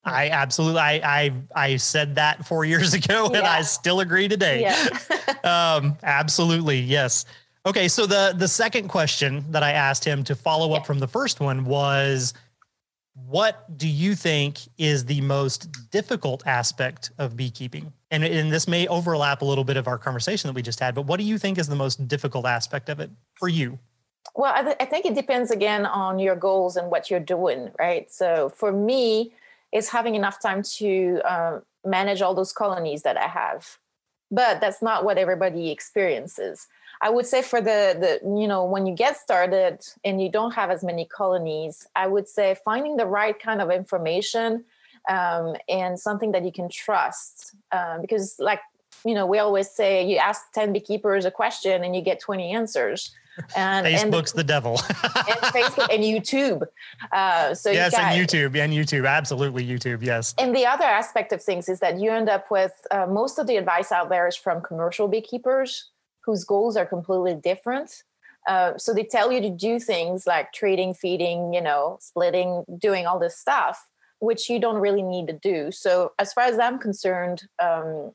[0.03, 4.61] I absolutely I I I said that four years ago and I still agree today.
[4.61, 4.97] Yeah.
[5.75, 7.25] um, absolutely, yes.
[7.65, 11.07] Okay, so the the second question that I asked him to follow up from the
[11.07, 12.33] first one was,
[13.13, 17.93] what do you think is the most difficult aspect of beekeeping?
[18.09, 20.95] And and this may overlap a little bit of our conversation that we just had,
[20.95, 23.77] but what do you think is the most difficult aspect of it for you?
[24.35, 27.71] Well, I, th- I think it depends again on your goals and what you're doing,
[27.77, 28.11] right?
[28.11, 29.33] So for me,
[29.71, 33.77] it's having enough time to um, manage all those colonies that I have,
[34.29, 36.67] but that's not what everybody experiences.
[37.01, 40.51] I would say for the the you know when you get started and you don't
[40.51, 44.63] have as many colonies, I would say finding the right kind of information
[45.09, 48.59] um, and something that you can trust, um, because like
[49.03, 52.53] you know we always say you ask ten beekeepers a question and you get twenty
[52.53, 53.11] answers.
[53.55, 54.73] And, and Facebook's the devil.
[54.73, 56.67] and Facebook and YouTube.
[57.13, 60.03] Uh, so yes, you got, and YouTube, and YouTube, absolutely YouTube.
[60.03, 60.35] Yes.
[60.37, 63.47] And the other aspect of things is that you end up with uh, most of
[63.47, 65.91] the advice out there is from commercial beekeepers
[66.25, 68.03] whose goals are completely different.
[68.47, 73.05] Uh, so they tell you to do things like treating, feeding, you know, splitting, doing
[73.05, 73.87] all this stuff,
[74.19, 75.71] which you don't really need to do.
[75.71, 78.11] So as far as I'm concerned, um,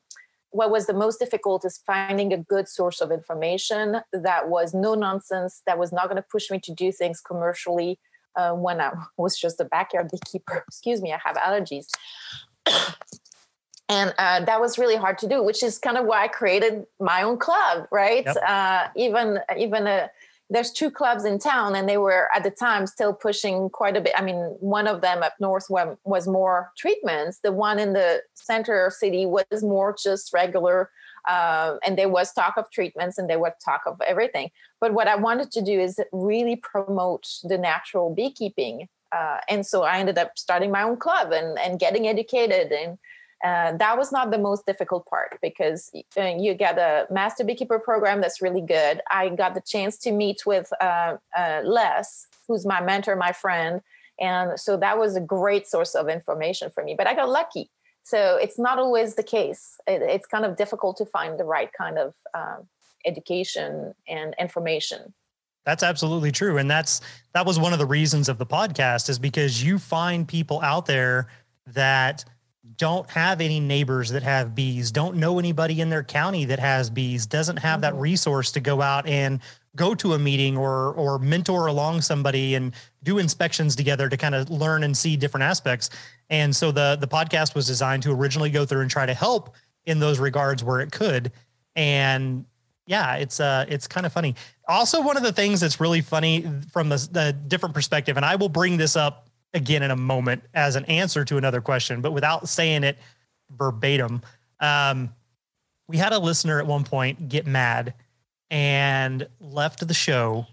[0.51, 4.95] what was the most difficult is finding a good source of information that was no
[4.95, 7.99] nonsense, that was not going to push me to do things commercially
[8.35, 10.63] uh, when I was just a backyard beekeeper.
[10.67, 11.87] Excuse me, I have allergies.
[13.89, 16.85] And uh, that was really hard to do, which is kind of why I created
[16.99, 18.25] my own club, right?
[18.25, 18.37] Yep.
[18.45, 20.09] Uh, even even a
[20.49, 24.01] there's two clubs in town and they were at the time still pushing quite a
[24.01, 28.21] bit i mean one of them up north was more treatments the one in the
[28.33, 30.89] center city was more just regular
[31.27, 35.07] uh, and there was talk of treatments and there was talk of everything but what
[35.07, 40.17] i wanted to do is really promote the natural beekeeping uh, and so i ended
[40.17, 42.97] up starting my own club and, and getting educated and
[43.43, 47.77] uh, that was not the most difficult part because uh, you get a master beekeeper
[47.77, 49.01] program that's really good.
[49.11, 53.81] I got the chance to meet with uh, uh, Les, who's my mentor, my friend.
[54.19, 56.95] And so that was a great source of information for me.
[56.97, 57.69] But I got lucky.
[58.03, 59.75] So it's not always the case.
[59.85, 62.67] It, it's kind of difficult to find the right kind of um,
[63.05, 65.13] education and information.
[65.63, 66.57] That's absolutely true.
[66.57, 67.01] And that's
[67.33, 70.87] that was one of the reasons of the podcast is because you find people out
[70.87, 71.27] there
[71.67, 72.25] that–
[72.75, 76.89] don't have any neighbors that have bees, don't know anybody in their county that has
[76.89, 78.01] bees, doesn't have that mm-hmm.
[78.01, 79.39] resource to go out and
[79.75, 84.35] go to a meeting or or mentor along somebody and do inspections together to kind
[84.35, 85.89] of learn and see different aspects.
[86.29, 89.55] And so the the podcast was designed to originally go through and try to help
[89.85, 91.31] in those regards where it could.
[91.75, 92.45] And
[92.87, 94.35] yeah, it's uh it's kind of funny.
[94.67, 98.35] Also, one of the things that's really funny from the, the different perspective, and I
[98.35, 102.11] will bring this up again in a moment as an answer to another question, but
[102.11, 102.97] without saying it
[103.51, 104.21] verbatim.
[104.59, 105.13] Um,
[105.87, 107.93] we had a listener at one point get mad
[108.49, 110.45] and left the show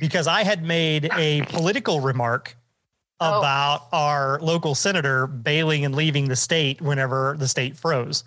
[0.00, 2.56] because I had made a political remark
[3.20, 3.38] oh.
[3.38, 8.24] about our local senator bailing and leaving the state whenever the state froze.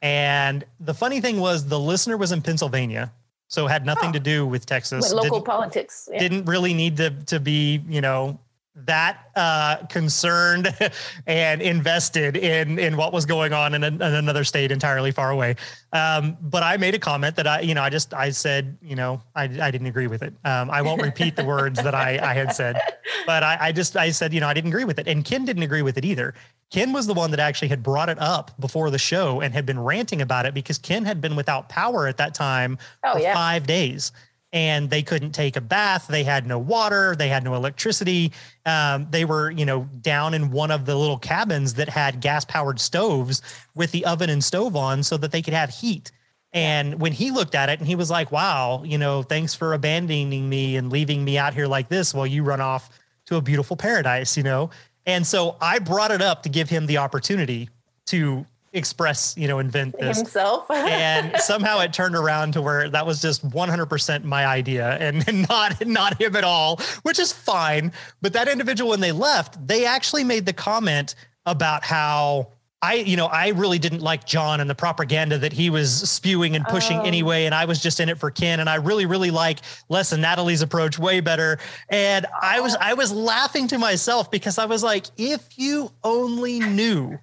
[0.00, 3.12] And the funny thing was, the listener was in Pennsylvania,
[3.46, 4.12] so had nothing oh.
[4.12, 5.04] to do with Texas.
[5.04, 6.08] With local didn't, politics.
[6.10, 6.18] Yeah.
[6.18, 8.40] Didn't really need to to be, you know,
[8.74, 10.74] that uh, concerned
[11.26, 15.30] and invested in in what was going on in, a, in another state entirely far
[15.30, 15.56] away.
[15.92, 18.96] Um, but I made a comment that I, you know, I just I said, you
[18.96, 20.34] know, I, I didn't agree with it.
[20.44, 22.80] Um, I won't repeat the words that I, I had said,
[23.26, 25.44] but I, I just I said, you know, I didn't agree with it, and Ken
[25.44, 26.34] didn't agree with it either.
[26.70, 29.66] Ken was the one that actually had brought it up before the show and had
[29.66, 33.18] been ranting about it because Ken had been without power at that time oh, for
[33.18, 33.34] yeah.
[33.34, 34.12] five days
[34.52, 36.06] and they couldn't take a bath.
[36.08, 37.16] They had no water.
[37.16, 38.32] They had no electricity.
[38.66, 42.44] Um, they were, you know, down in one of the little cabins that had gas
[42.44, 43.40] powered stoves
[43.74, 46.12] with the oven and stove on so that they could have heat.
[46.52, 49.72] And when he looked at it and he was like, wow, you know, thanks for
[49.72, 52.90] abandoning me and leaving me out here like this while you run off
[53.26, 54.68] to a beautiful paradise, you know?
[55.06, 57.70] And so I brought it up to give him the opportunity
[58.06, 60.70] to express, you know, invent this himself.
[60.70, 65.48] and somehow it turned around to where that was just 100% my idea and, and
[65.48, 67.92] not not him at all, which is fine.
[68.20, 71.14] But that individual, when they left, they actually made the comment
[71.44, 72.48] about how
[72.84, 76.56] I, you know, I really didn't like John and the propaganda that he was spewing
[76.56, 77.04] and pushing oh.
[77.04, 77.44] anyway.
[77.44, 78.58] And I was just in it for Ken.
[78.58, 81.60] And I really, really like Les and Nathalie's approach way better.
[81.88, 82.78] And I was, oh.
[82.80, 87.20] I was laughing to myself because I was like, if you only knew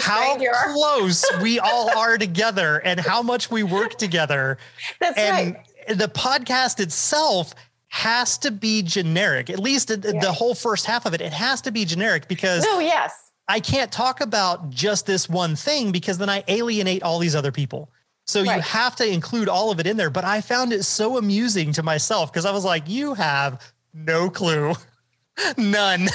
[0.00, 4.58] how, how close we all are together and how much we work together.
[5.00, 5.98] That's and right.
[5.98, 7.54] The podcast itself
[7.88, 9.50] has to be generic.
[9.50, 9.96] At least yeah.
[9.96, 12.64] the whole first half of it, it has to be generic because.
[12.64, 13.30] No, yes.
[13.48, 17.50] I can't talk about just this one thing because then I alienate all these other
[17.50, 17.90] people.
[18.30, 18.56] So right.
[18.56, 20.08] you have to include all of it in there.
[20.08, 23.60] But I found it so amusing to myself because I was like, you have
[23.92, 24.74] no clue.
[25.56, 26.08] None.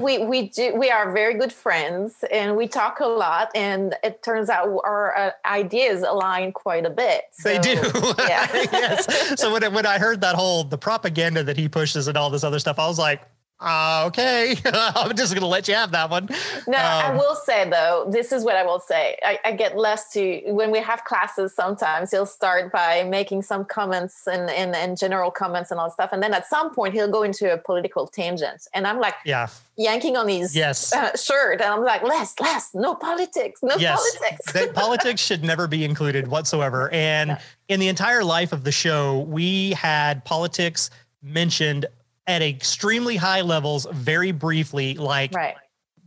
[0.00, 4.22] We we do we are very good friends and we talk a lot and it
[4.22, 7.72] turns out our uh, ideas align quite a bit so, they do.
[8.18, 8.48] yeah.
[8.52, 9.40] Yes.
[9.40, 12.44] So when, when i heard that whole the propaganda that he pushes and all this
[12.44, 13.22] other stuff i was like
[13.60, 16.28] uh, okay, I'm just going to let you have that one.
[16.66, 19.18] No, um, I will say though, this is what I will say.
[19.22, 21.54] I, I, get Les to when we have classes.
[21.54, 26.10] Sometimes he'll start by making some comments and, and and general comments and all stuff,
[26.12, 29.48] and then at some point he'll go into a political tangent, and I'm like, yeah,
[29.76, 34.00] yanking on his yes uh, shirt, and I'm like, Les, Les, no politics, no yes.
[34.18, 34.72] politics.
[34.74, 36.90] politics should never be included whatsoever.
[36.92, 37.38] And
[37.68, 40.90] in the entire life of the show, we had politics
[41.22, 41.86] mentioned
[42.26, 45.54] at extremely high levels very briefly, like right.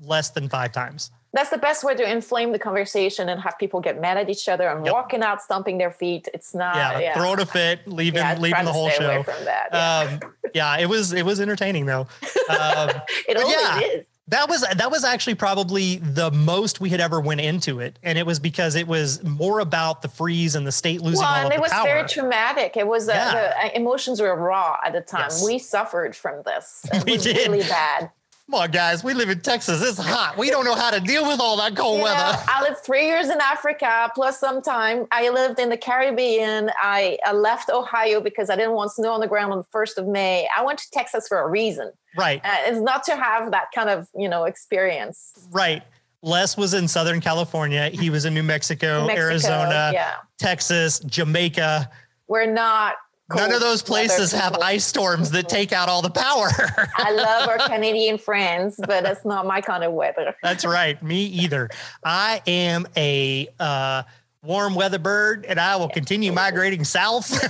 [0.01, 1.11] less than five times.
[1.33, 4.47] That's the best way to inflame the conversation and have people get mad at each
[4.47, 4.93] other and yep.
[4.93, 6.27] walking out, stomping their feet.
[6.31, 7.13] It's not yeah, yeah.
[7.15, 9.25] throwing a fit, leaving yeah, leaving the whole show.
[9.43, 10.07] Yeah.
[10.11, 10.77] Um, yeah.
[10.77, 12.07] it was it was entertaining though.
[12.49, 12.89] Um,
[13.27, 14.05] it always yeah, is.
[14.29, 18.17] That was that was actually probably the most we had ever went into it, and
[18.17, 21.35] it was because it was more about the freeze and the state losing well, all
[21.35, 21.83] and of it the was power.
[21.83, 22.77] very traumatic.
[22.77, 25.23] It was uh, the uh, emotions were raw at the time.
[25.29, 25.43] Yes.
[25.43, 26.85] We suffered from this.
[26.93, 27.35] It We was did.
[27.49, 28.11] really bad.
[28.49, 29.81] Come on, guys, we live in Texas.
[29.81, 30.37] It's hot.
[30.37, 32.37] We don't know how to deal with all that cold know, weather.
[32.47, 35.05] I lived three years in Africa plus some time.
[35.11, 36.69] I lived in the Caribbean.
[36.81, 39.97] I, I left Ohio because I didn't want snow on the ground on the first
[39.97, 40.45] of May.
[40.55, 41.91] I went to Texas for a reason.
[42.17, 45.31] Right, Uh, it's not to have that kind of you know experience.
[45.51, 45.81] right.
[46.21, 47.89] Les was in Southern California.
[47.89, 51.89] He was in New Mexico, Mexico, Arizona, yeah, Texas, Jamaica.
[52.27, 52.95] we're not.
[53.35, 56.49] None of those places have ice storms that take out all the power.
[56.97, 60.35] I love our Canadian friends, but it's not my kind of weather.
[60.43, 61.01] That's right.
[61.01, 61.69] Me either.
[62.03, 64.03] I am a uh,
[64.43, 67.31] warm weather bird and I will continue migrating south.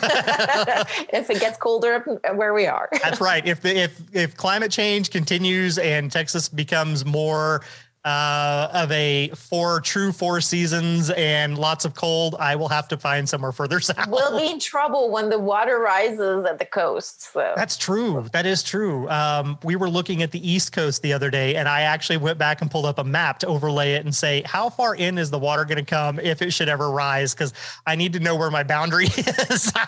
[1.11, 1.99] if it gets colder
[2.35, 2.89] where we are.
[3.01, 3.45] That's right.
[3.45, 7.63] If the, if if climate change continues and Texas becomes more
[8.05, 12.97] uh, of a four true four seasons and lots of cold, I will have to
[12.97, 14.07] find somewhere further south.
[14.07, 17.33] We'll be in trouble when the water rises at the coast.
[17.33, 18.25] So That's true.
[18.33, 19.07] That is true.
[19.09, 22.37] Um, we were looking at the East Coast the other day, and I actually went
[22.37, 25.31] back and pulled up a map to overlay it and say, how far in is
[25.31, 27.33] the water going to come if it should ever rise?
[27.33, 27.53] Because
[27.85, 29.71] I need to know where my boundary is.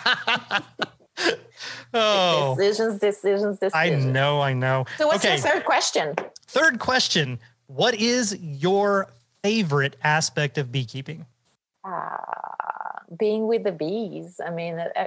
[1.93, 3.73] oh, decisions, decisions, decisions.
[3.73, 4.85] I know, I know.
[4.97, 6.15] So what's okay, your third question?
[6.47, 9.09] third question: What is your
[9.43, 11.25] favorite aspect of beekeeping?
[11.85, 12.17] uh,
[13.17, 14.41] being with the bees.
[14.45, 15.05] I mean, uh,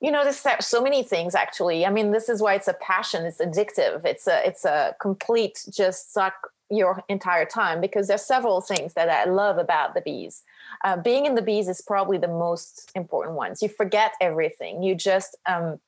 [0.00, 1.86] you know, there's so- so many things actually.
[1.86, 3.24] I mean, this is why it's a passion.
[3.24, 4.04] It's addictive.
[4.04, 9.08] It's a it's a complete just suck your entire time because there's several things that
[9.08, 10.42] I love about the bees.
[10.84, 13.62] Uh, being in the bees is probably the most important ones.
[13.62, 14.82] You forget everything.
[14.82, 15.78] You just um,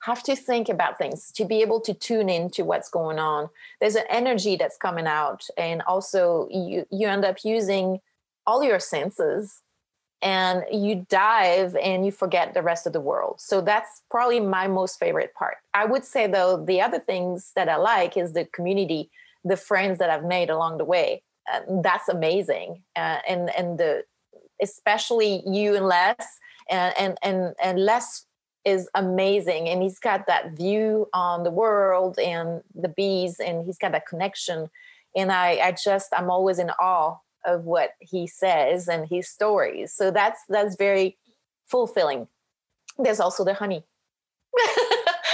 [0.00, 3.50] have to think about things to be able to tune into what's going on.
[3.80, 8.00] There's an energy that's coming out, and also you you end up using
[8.46, 9.62] all your senses
[10.22, 13.36] and you dive and you forget the rest of the world.
[13.40, 15.56] So that's probably my most favorite part.
[15.72, 19.10] I would say though the other things that I like is the community,
[19.44, 21.22] the friends that I've made along the way.
[21.52, 24.04] Uh, that's amazing, uh, and and the
[24.62, 26.14] especially you and Les,
[26.68, 28.26] and and and and Les
[28.64, 33.78] is amazing, and he's got that view on the world and the bees, and he's
[33.78, 34.70] got that connection,
[35.16, 39.92] and I I just I'm always in awe of what he says and his stories.
[39.92, 41.16] So that's that's very
[41.66, 42.28] fulfilling.
[42.98, 43.84] There's also the honey.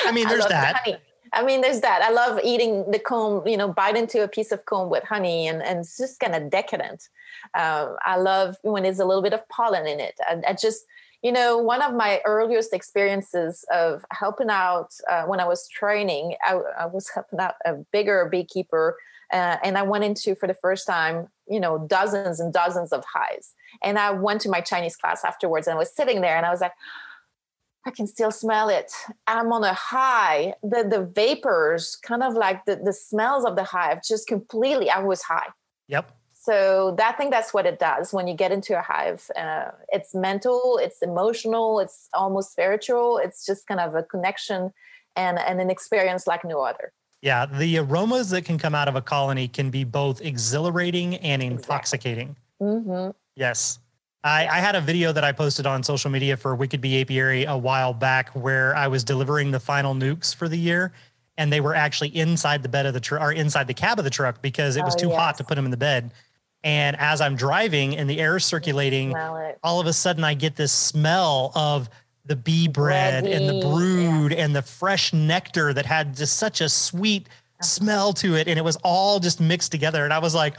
[0.05, 0.77] I mean, there's the that.
[0.77, 0.99] honey.
[1.33, 2.03] I mean, there's that.
[2.03, 5.49] I love eating the comb, you know, bite into a piece of comb with honey,
[5.49, 7.09] and, and it's just kind of decadent.
[7.55, 10.15] Um, I love when there's a little bit of pollen in it.
[10.21, 10.85] I, I just,
[11.27, 16.37] you know, one of my earliest experiences of helping out uh, when I was training,
[16.47, 18.97] I, I was helping out a bigger beekeeper,
[19.33, 23.05] uh, and I went into for the first time, you know, dozens and dozens of
[23.13, 23.55] hives.
[23.83, 26.51] And I went to my Chinese class afterwards, and I was sitting there, and I
[26.51, 26.75] was like,
[27.85, 28.93] I can still smell it.
[29.27, 30.55] I'm on a high.
[30.63, 34.91] The the vapors, kind of like the, the smells of the hive, just completely.
[34.91, 35.49] I was high.
[35.89, 36.16] Yep.
[36.47, 39.29] So that I think that's what it does when you get into a hive.
[39.37, 43.19] Uh, it's mental, it's emotional, it's almost spiritual.
[43.19, 44.73] It's just kind of a connection
[45.17, 46.93] and and an experience like no other.
[47.21, 51.43] Yeah, the aromas that can come out of a colony can be both exhilarating and
[51.43, 52.37] intoxicating.
[52.61, 53.81] hmm Yes.
[54.23, 57.45] I, I had a video that I posted on social media for Wicked Bee Apiary
[57.45, 60.93] a while back where I was delivering the final nucs for the year
[61.39, 64.05] and they were actually inside the bed of the truck or inside the cab of
[64.05, 66.13] the truck because it was Oh, too hot to put them in the bed.
[66.65, 69.17] And as I'm driving and the air is circulating,
[69.63, 71.89] all of a sudden I get this smell of
[72.25, 76.61] the bee bread and the Bready, brood and the fresh nectar that had just such
[76.61, 77.29] a sweet
[77.63, 78.49] smell to it.
[78.49, 80.05] And it was all just mixed together.
[80.05, 80.57] And I was like,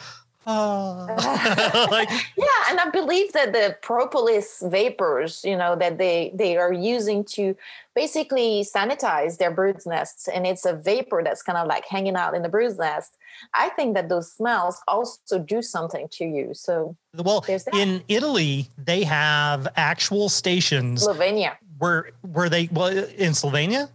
[0.47, 6.57] oh, like, Yeah, and I believe that the propolis vapors, you know, that they they
[6.57, 7.55] are using to
[7.93, 12.33] basically sanitize their bird's nests, and it's a vapor that's kind of like hanging out
[12.33, 13.17] in the bird's nest.
[13.53, 16.53] I think that those smells also do something to you.
[16.53, 23.89] So well, in Italy, they have actual stations Slovenia, where, where they, well, in Slovenia,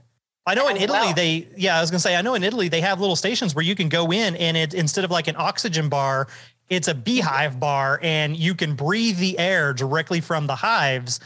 [0.47, 1.15] I know in Italy well.
[1.15, 3.65] they yeah I was gonna say I know in Italy they have little stations where
[3.65, 6.29] you can go in and it instead of like an oxygen bar
[6.69, 11.21] it's a beehive bar and you can breathe the air directly from the hives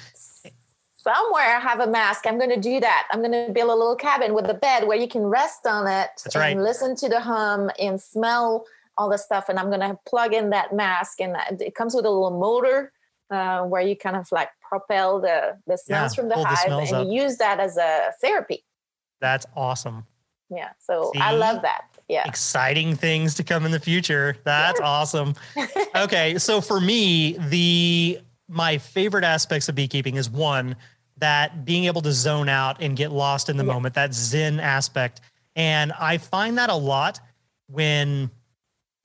[1.07, 2.27] somewhere I have a mask.
[2.27, 3.07] I'm going to do that.
[3.13, 5.87] I'm going to build a little cabin with a bed where you can rest on
[5.87, 6.59] it That's and right.
[6.59, 8.65] listen to the hum and smell
[8.99, 9.49] all the stuff.
[9.49, 12.93] And I'm going to plug in that mask, and it comes with a little motor
[13.31, 16.49] uh, where you kind of like propel the the smells Yeah, from the pull the
[16.49, 17.09] hive, and up.
[17.09, 18.65] use that as a therapy.
[19.21, 20.05] That's awesome
[20.51, 21.87] Yeah, so I love that.
[22.09, 22.23] Yeah.
[22.27, 24.37] Exciting things to come in the future.
[24.45, 25.35] That's awesome.
[25.97, 30.77] okay, so for me, the my favorite aspects of beekeeping is one
[31.17, 33.73] that being able to zone out and get lost in the Yeah.
[33.73, 35.21] moment, that zen aspect.
[35.57, 37.19] And I find that a lot
[37.69, 38.31] when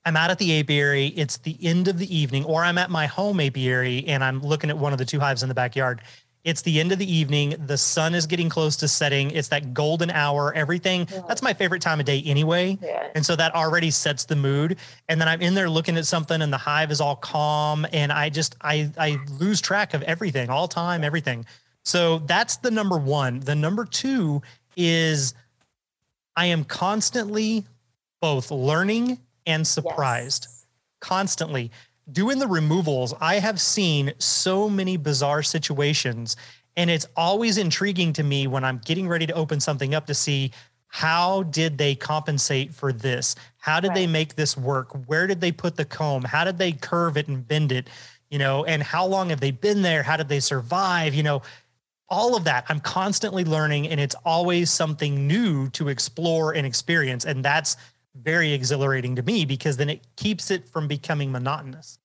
[0.05, 3.07] I'm out at the apiary, it's the end of the evening, or I'm at my
[3.07, 6.01] home apiary and I'm looking at one of the two hives in the backyard.
[6.43, 7.55] It's the end of the evening.
[7.67, 9.29] The sun is getting close to setting.
[9.31, 10.53] It's that golden hour.
[10.53, 11.07] Everything.
[11.11, 11.21] Yeah.
[11.27, 12.79] That's my favorite time of day anyway.
[12.81, 13.09] Yeah.
[13.13, 14.77] And so that already sets the mood.
[15.07, 17.85] And then I'm in there looking at something and the hive is all calm.
[17.93, 21.45] And I just, I, I lose track of everything, all time, everything.
[21.83, 23.39] So that's the number one.
[23.41, 24.41] The number two
[24.75, 25.33] is
[26.35, 27.65] I am constantly
[28.19, 30.65] both learning and surprised Yes.
[31.01, 31.71] constantly
[32.11, 36.35] doing the removals i have seen so many bizarre situations
[36.77, 40.13] and it's always intriguing to me when i'm getting ready to open something up to
[40.13, 40.51] see
[40.93, 43.37] how did they compensate for this?
[43.59, 44.89] How did they make this work?
[45.07, 46.21] Where did they put the comb?
[46.21, 47.89] How did they curve it and bend it
[48.29, 50.03] you know and how long have they been there?
[50.03, 51.13] How did they survive?
[51.13, 51.41] You know
[52.11, 57.25] all of that i'm constantly learning and it's always something new to explore and experience
[57.25, 57.77] and that's
[58.15, 61.97] very exhilarating to me because then it keeps it from becoming monotonous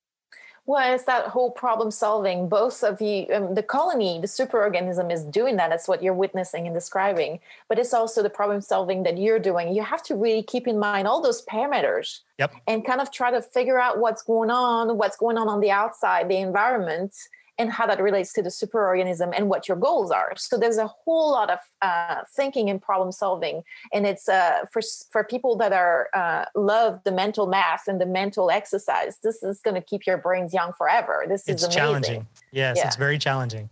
[0.66, 2.48] Well, it's that whole problem solving.
[2.48, 5.70] Both of you, um, the colony, the superorganism is doing that.
[5.70, 7.38] That's what you're witnessing and describing.
[7.68, 9.72] But it's also the problem solving that you're doing.
[9.72, 12.52] You have to really keep in mind all those parameters Yep.
[12.66, 15.70] and kind of try to figure out what's going on, what's going on on the
[15.70, 17.14] outside, the environment,
[17.58, 20.34] and how that relates to the superorganism and what your goals are.
[20.36, 24.82] So there's a whole lot of uh, thinking and problem solving, and it's uh, for
[25.10, 29.18] for people that are uh, love the mental math and the mental exercise.
[29.22, 31.24] This is going to keep your brains young forever.
[31.28, 31.78] This it's is amazing.
[31.78, 32.86] challenging yes Yeah.
[32.86, 33.68] it's very challenging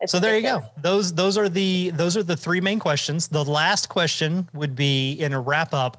[0.00, 3.28] It's so there you go those those are the those are the three main questions
[3.28, 5.96] the last question would be in a wrap up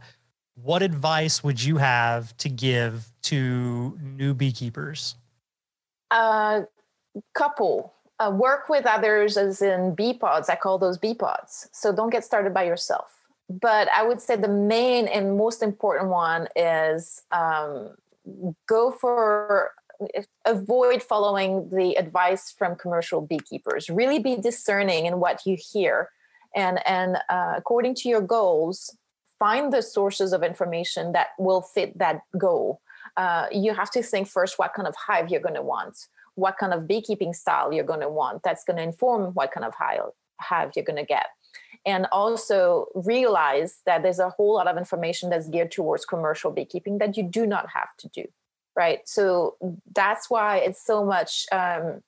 [0.56, 5.16] what advice would you have to give to new beekeepers
[6.12, 6.62] uh,
[7.34, 11.94] couple uh, work with others as in bee pods i call those bee pods so
[11.94, 13.14] don't get started by yourself.
[13.50, 17.96] But i would say the main and most important one is um,
[18.68, 19.72] go for
[20.46, 23.90] avoid following the advice from commercial beekeepers.
[23.90, 26.10] Really be discerning in what you hear.
[26.56, 28.96] And and uh, according to your goals
[29.40, 32.82] find the sources of information that will fit that goal
[33.18, 36.56] uh, you have to think first what kind of hive you're going to want what
[36.60, 39.74] kind of beekeeping style you're going to want that's going to inform what kind of
[40.40, 41.26] hive, you're going to get.
[41.84, 47.00] And also realize that there's a whole lot of information that's geared towards commercial beekeeping
[47.00, 48.26] that you do not have to do
[48.78, 49.00] right?
[49.06, 49.56] So
[49.94, 52.04] that's why it's so much um,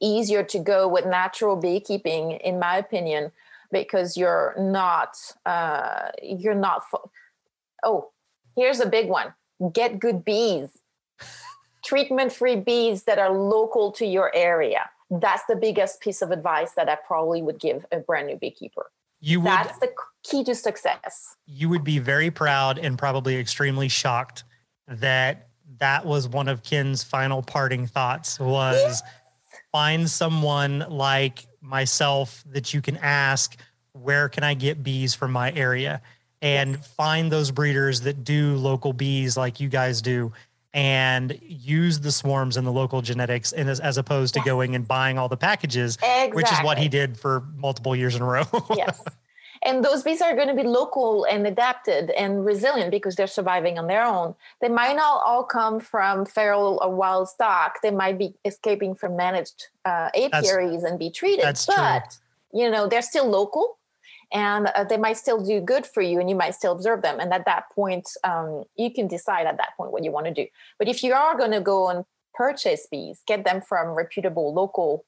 [0.00, 3.32] easier to go with natural beekeeping in my opinion
[3.72, 5.16] because you're not
[5.46, 7.10] uh, you're not fo-
[7.84, 8.10] oh
[8.54, 9.34] here's a big one
[9.72, 10.70] get good bees
[11.84, 14.90] treatment free bees that are local to your area.
[15.10, 18.90] That's the biggest piece of advice that i probably would give a brand new beekeeper.
[19.20, 19.90] You would that's the
[20.22, 21.34] key to success.
[21.46, 24.44] You would be very proud and probably extremely shocked
[24.86, 25.48] that
[25.78, 29.02] that was one of Ken's final parting thoughts was
[29.72, 33.58] find someone like myself that you can ask
[33.92, 36.00] where can I get bees from my area
[36.42, 40.32] and find those breeders that do local bees like you guys do
[40.74, 44.46] and use the swarms and the local genetics and as, as opposed to Yes.
[44.46, 48.14] going and buying all the packages exactly which is what he did for multiple years
[48.14, 48.44] in a row
[48.76, 49.02] yes.
[49.64, 53.76] And those bees are going to be local and adapted and resilient because they're surviving
[53.76, 54.36] on their own.
[54.60, 57.78] They might not all come from feral or wild stock.
[57.82, 61.44] They might be escaping from managed uh, apiaries and be treated.
[61.44, 61.74] that's true.
[61.76, 62.16] but
[62.52, 63.77] you know they're still local,
[64.32, 67.20] and uh, they might still do good for you, and you might still observe them.
[67.20, 70.34] And at that point, um, you can decide at that point what you want to
[70.34, 70.46] do.
[70.78, 72.04] But if you are going to go and
[72.34, 75.04] purchase bees, get them from reputable local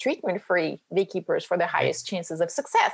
[0.00, 2.92] treatment-free beekeepers for the highest chances of success.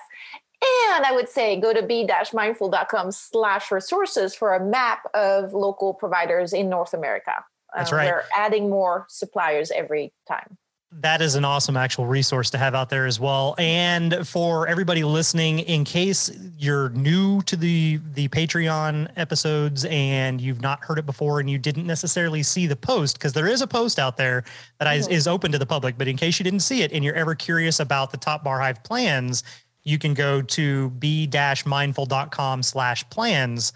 [0.61, 6.53] And I would say go to be-mindful.com slash resources for a map of local providers
[6.53, 7.45] in North America.
[7.75, 8.11] That's Uh, right.
[8.11, 10.59] We're adding more suppliers every time.
[10.91, 13.55] That is an awesome actual resource to have out there as well.
[13.59, 20.63] And for everybody listening, in case you're new to the the Patreon episodes and you've
[20.63, 23.67] not heard it before and you didn't necessarily see the post, because there is a
[23.67, 24.45] post out there
[24.79, 25.99] that is, is open to the public.
[25.99, 28.59] But in case you didn't see it and you're ever curious about the Top Bar
[28.59, 29.45] Hive plans,
[29.85, 33.73] you can go to b-mindful.com slash plans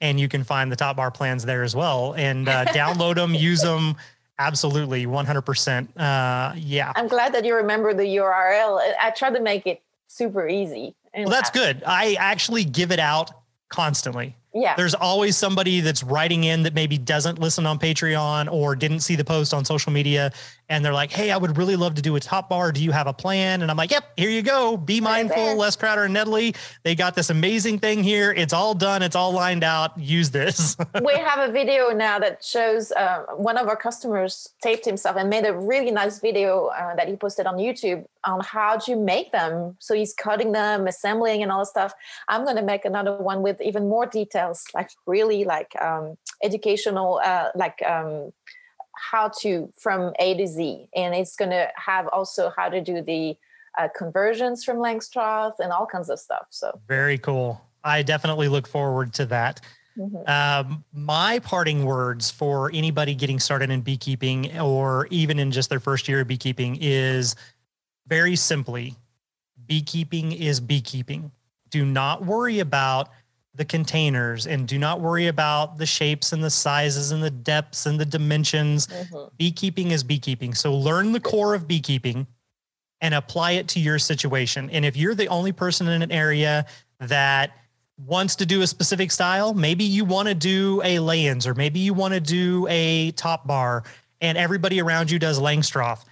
[0.00, 3.34] and you can find the top bar plans there as well and uh, download them
[3.34, 3.96] use them
[4.38, 8.80] absolutely 100% uh, yeah I'm glad that you remember the URL.
[9.00, 10.94] I- tried to make it super easy.
[11.16, 13.30] Well that's good i actually give it out
[13.68, 14.36] constantly.
[14.54, 14.76] Yeah.
[14.76, 19.16] There's always somebody that's writing in that maybe doesn't listen on Patreon or didn't see
[19.16, 20.32] the post on social media.
[20.68, 22.70] And they're like, Hey, I would really love to do a top bar.
[22.70, 23.62] Do you have a plan?
[23.62, 24.76] And I'm like, Yep, here you go.
[24.76, 25.54] Be mindful, there.
[25.56, 26.54] Les Crowder and Nathalie.
[26.84, 28.32] They got this amazing thing here.
[28.32, 29.02] It's all done.
[29.02, 29.98] It's all lined out.
[29.98, 30.76] Use this.
[31.04, 35.28] we have a video now that shows uh, one of our customers taped himself and
[35.28, 39.32] made a really nice video uh, that he posted on YouTube on how to make
[39.32, 39.76] them.
[39.80, 41.94] So he's cutting them, assembling, and all that stuff.
[42.28, 44.06] I'm going to make another one with even more
[44.44, 48.32] details, like really like um, educational, uh, like um,
[49.12, 53.02] how to from A to Z, and it's going to have also how to do
[53.02, 53.36] the
[53.78, 56.46] uh, conversions from Langstroth and all kinds of stuff.
[56.50, 57.60] So Very cool.
[57.82, 59.60] I definitely look forward to that.
[59.98, 60.28] mhm.
[60.28, 65.80] Um, my parting words for anybody getting started in beekeeping or even in just their
[65.80, 67.36] first year of beekeeping is
[68.06, 68.96] very simply
[69.66, 71.30] beekeeping is beekeeping.
[71.70, 73.08] Do not worry about
[73.54, 77.86] the containers and do not worry about the shapes and the sizes and the depths
[77.86, 78.88] and the dimensions.
[78.88, 79.30] Mhm.
[79.36, 80.54] Beekeeping is beekeeping.
[80.54, 82.26] So learn the core of beekeeping
[83.00, 84.70] and apply it to your situation.
[84.70, 86.66] And if you're the only person in an area
[86.98, 87.52] that
[87.96, 91.78] wants to do a specific style, maybe you want to do a Layens or maybe
[91.78, 93.84] you want to do a top bar
[94.20, 96.04] and everybody around you does Langstroth.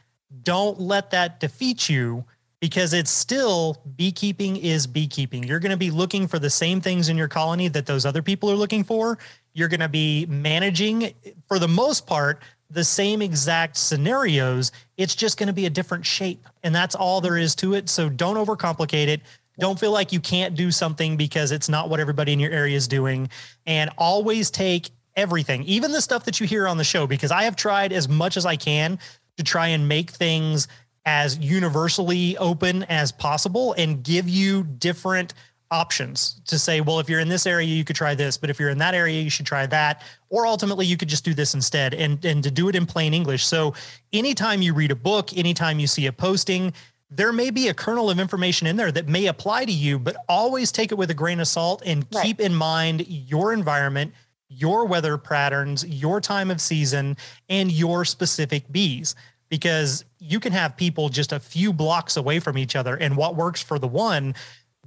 [0.45, 2.24] Don't let that defeat you
[2.63, 5.43] because it's still beekeeping is beekeeping.
[5.43, 8.23] You're going to be looking for the same things in your colony that those other
[8.23, 9.19] people are looking for.
[9.53, 11.13] You're going to be managing
[11.49, 12.41] for the most part
[12.71, 14.71] the same exact scenarios.
[14.97, 16.47] It's just going to be a different shape.
[16.63, 17.89] And that's all there is to it.
[17.89, 19.23] So don't overcomplicate it.
[19.59, 22.77] Don't feel like you can't do something because it's not what everybody in your area
[22.77, 23.29] is doing.
[23.67, 27.43] And always take everything, even the stuff that you hear on the show, because I
[27.43, 29.01] have tried as much as I can
[29.37, 30.69] to try and make things
[31.05, 35.35] as universally open as possible and give you different
[35.71, 38.61] options to say, well, if you're in this area, you could try this, but if
[38.61, 40.03] you're in that area, you should try that.
[40.29, 43.15] Or ultimately, you could just do this instead and, and to do it in plain
[43.15, 43.45] English.
[43.47, 43.75] So,
[44.13, 46.75] anytime you read a book, anytime you see a posting,
[47.11, 50.17] there may be a kernel of information in there that may apply to you, but
[50.29, 52.25] always take it with a grain of salt and Right.
[52.25, 54.13] keep in mind your environment,
[54.49, 57.17] your weather patterns, your time of season,
[57.49, 59.15] and your specific bees.
[59.53, 63.37] Because you can have people just a few blocks away from each other, and what
[63.37, 64.35] works for the one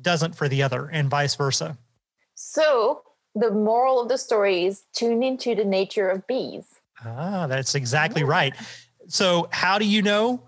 [0.01, 1.77] doesn't for the other, and vice versa.
[2.33, 3.03] So
[3.35, 6.65] the moral of the story is tune into the nature of bees.
[7.05, 8.55] Ah, that's exactly right.
[9.07, 10.41] So, how do you know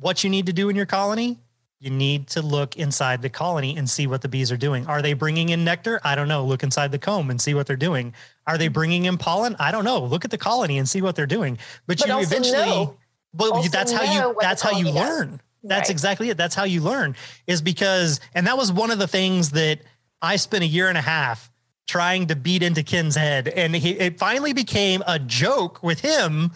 [0.00, 1.38] what you need to do in your colony?
[1.78, 4.84] You need to look inside the colony and see what the bees are doing.
[4.88, 6.00] Are they bringing in nectar?
[6.02, 6.44] I don't know.
[6.44, 8.14] Look inside the comb and see what they're doing.
[8.48, 9.54] Are they bringing in pollen?
[9.60, 10.02] I don't know.
[10.02, 11.56] Look at the colony and see what they're doing.
[11.86, 12.96] But, But you eventually, know-
[13.34, 14.94] but also that's how you that's how you does.
[14.94, 15.40] learn.
[15.62, 15.90] That's Right.
[15.90, 16.36] exactly it.
[16.38, 17.16] That's how you learn
[17.46, 19.80] is because, and that was one of the things that
[20.22, 21.50] I spent a year and a half
[21.86, 23.46] trying to beat into Ken's head.
[23.48, 26.52] And he, it finally became a joke with him,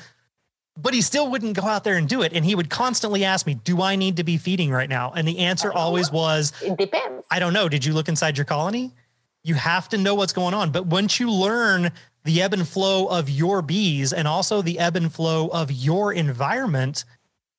[0.77, 2.33] but he still wouldn't go out there and do it.
[2.33, 5.13] And he would constantly ask me, Do I need to be feeding right now?
[5.15, 6.19] And the answer always know.
[6.21, 7.27] was, It depends.
[7.31, 7.69] I don't know.
[7.69, 8.93] Did you look inside your colony?
[9.43, 10.71] You have to know what's going on.
[10.71, 11.93] But once you learn
[12.25, 16.13] the ebb and flow of your bees and also the ebb and flow of your
[16.13, 17.05] environment,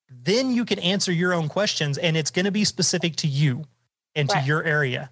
[0.09, 3.65] then you can answer your own questions and it's going to be specific to you
[4.15, 5.09] and to your area.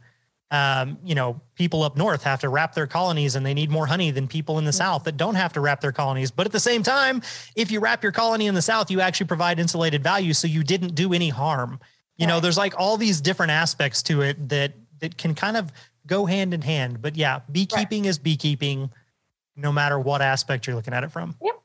[0.49, 3.87] Um, you know, people up north have to wrap their colonies and they need more
[3.87, 6.29] honey than people in the south that don't have to wrap their colonies.
[6.29, 7.23] But at the same time,
[7.55, 10.33] if you wrap your colony in the south, you actually provide insulated value.
[10.33, 11.79] So you didn't do any harm.
[12.17, 15.71] You know, there's like all these different aspects to it that that can kind of
[16.05, 17.01] go hand in hand.
[17.01, 18.91] But yeah, beekeeping is beekeeping,
[19.55, 21.35] no matter what aspect you're looking at it from.
[21.41, 21.59] Yep.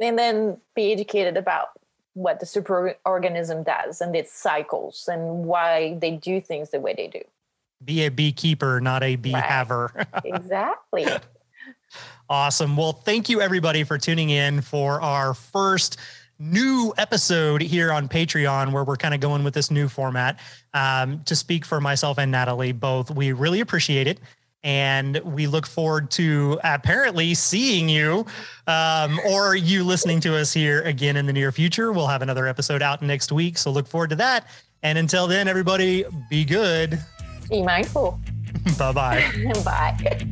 [0.00, 1.68] And then be educated about
[2.14, 7.06] what the superorganism does and its cycles and why they do things the way they
[7.08, 7.20] do.
[7.84, 9.42] Be a beekeeper, not a bee Right.
[9.44, 10.06] haver.
[10.24, 11.06] Exactly.
[12.28, 12.76] Awesome.
[12.78, 15.98] Well, thank you everybody for tuning in for our first
[16.38, 20.40] new episode here on Patreon, where we're kind of going with this new format.
[20.72, 24.18] Um, to speak for myself and Nathalie, both, we really appreciate it.
[24.64, 28.24] And we look forward to apparently seeing you
[28.66, 31.92] um, or you listening to us here again in the near future.
[31.92, 33.58] We'll have another episode out next week.
[33.58, 34.46] So look forward to that.
[34.84, 36.98] And until then, everybody, be good.
[37.50, 38.20] be mindful.
[38.78, 39.32] bye bye.
[39.64, 40.26] Bye.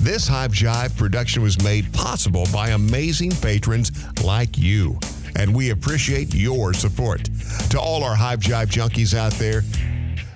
[0.00, 3.90] This Hive Jive production was made possible by amazing patrons
[4.22, 4.98] like you,
[5.36, 7.30] and we appreciate your support.
[7.70, 9.62] To all our Hive Jive junkies out there,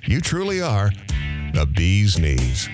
[0.07, 0.91] you truly are
[1.53, 2.69] the bee's knees.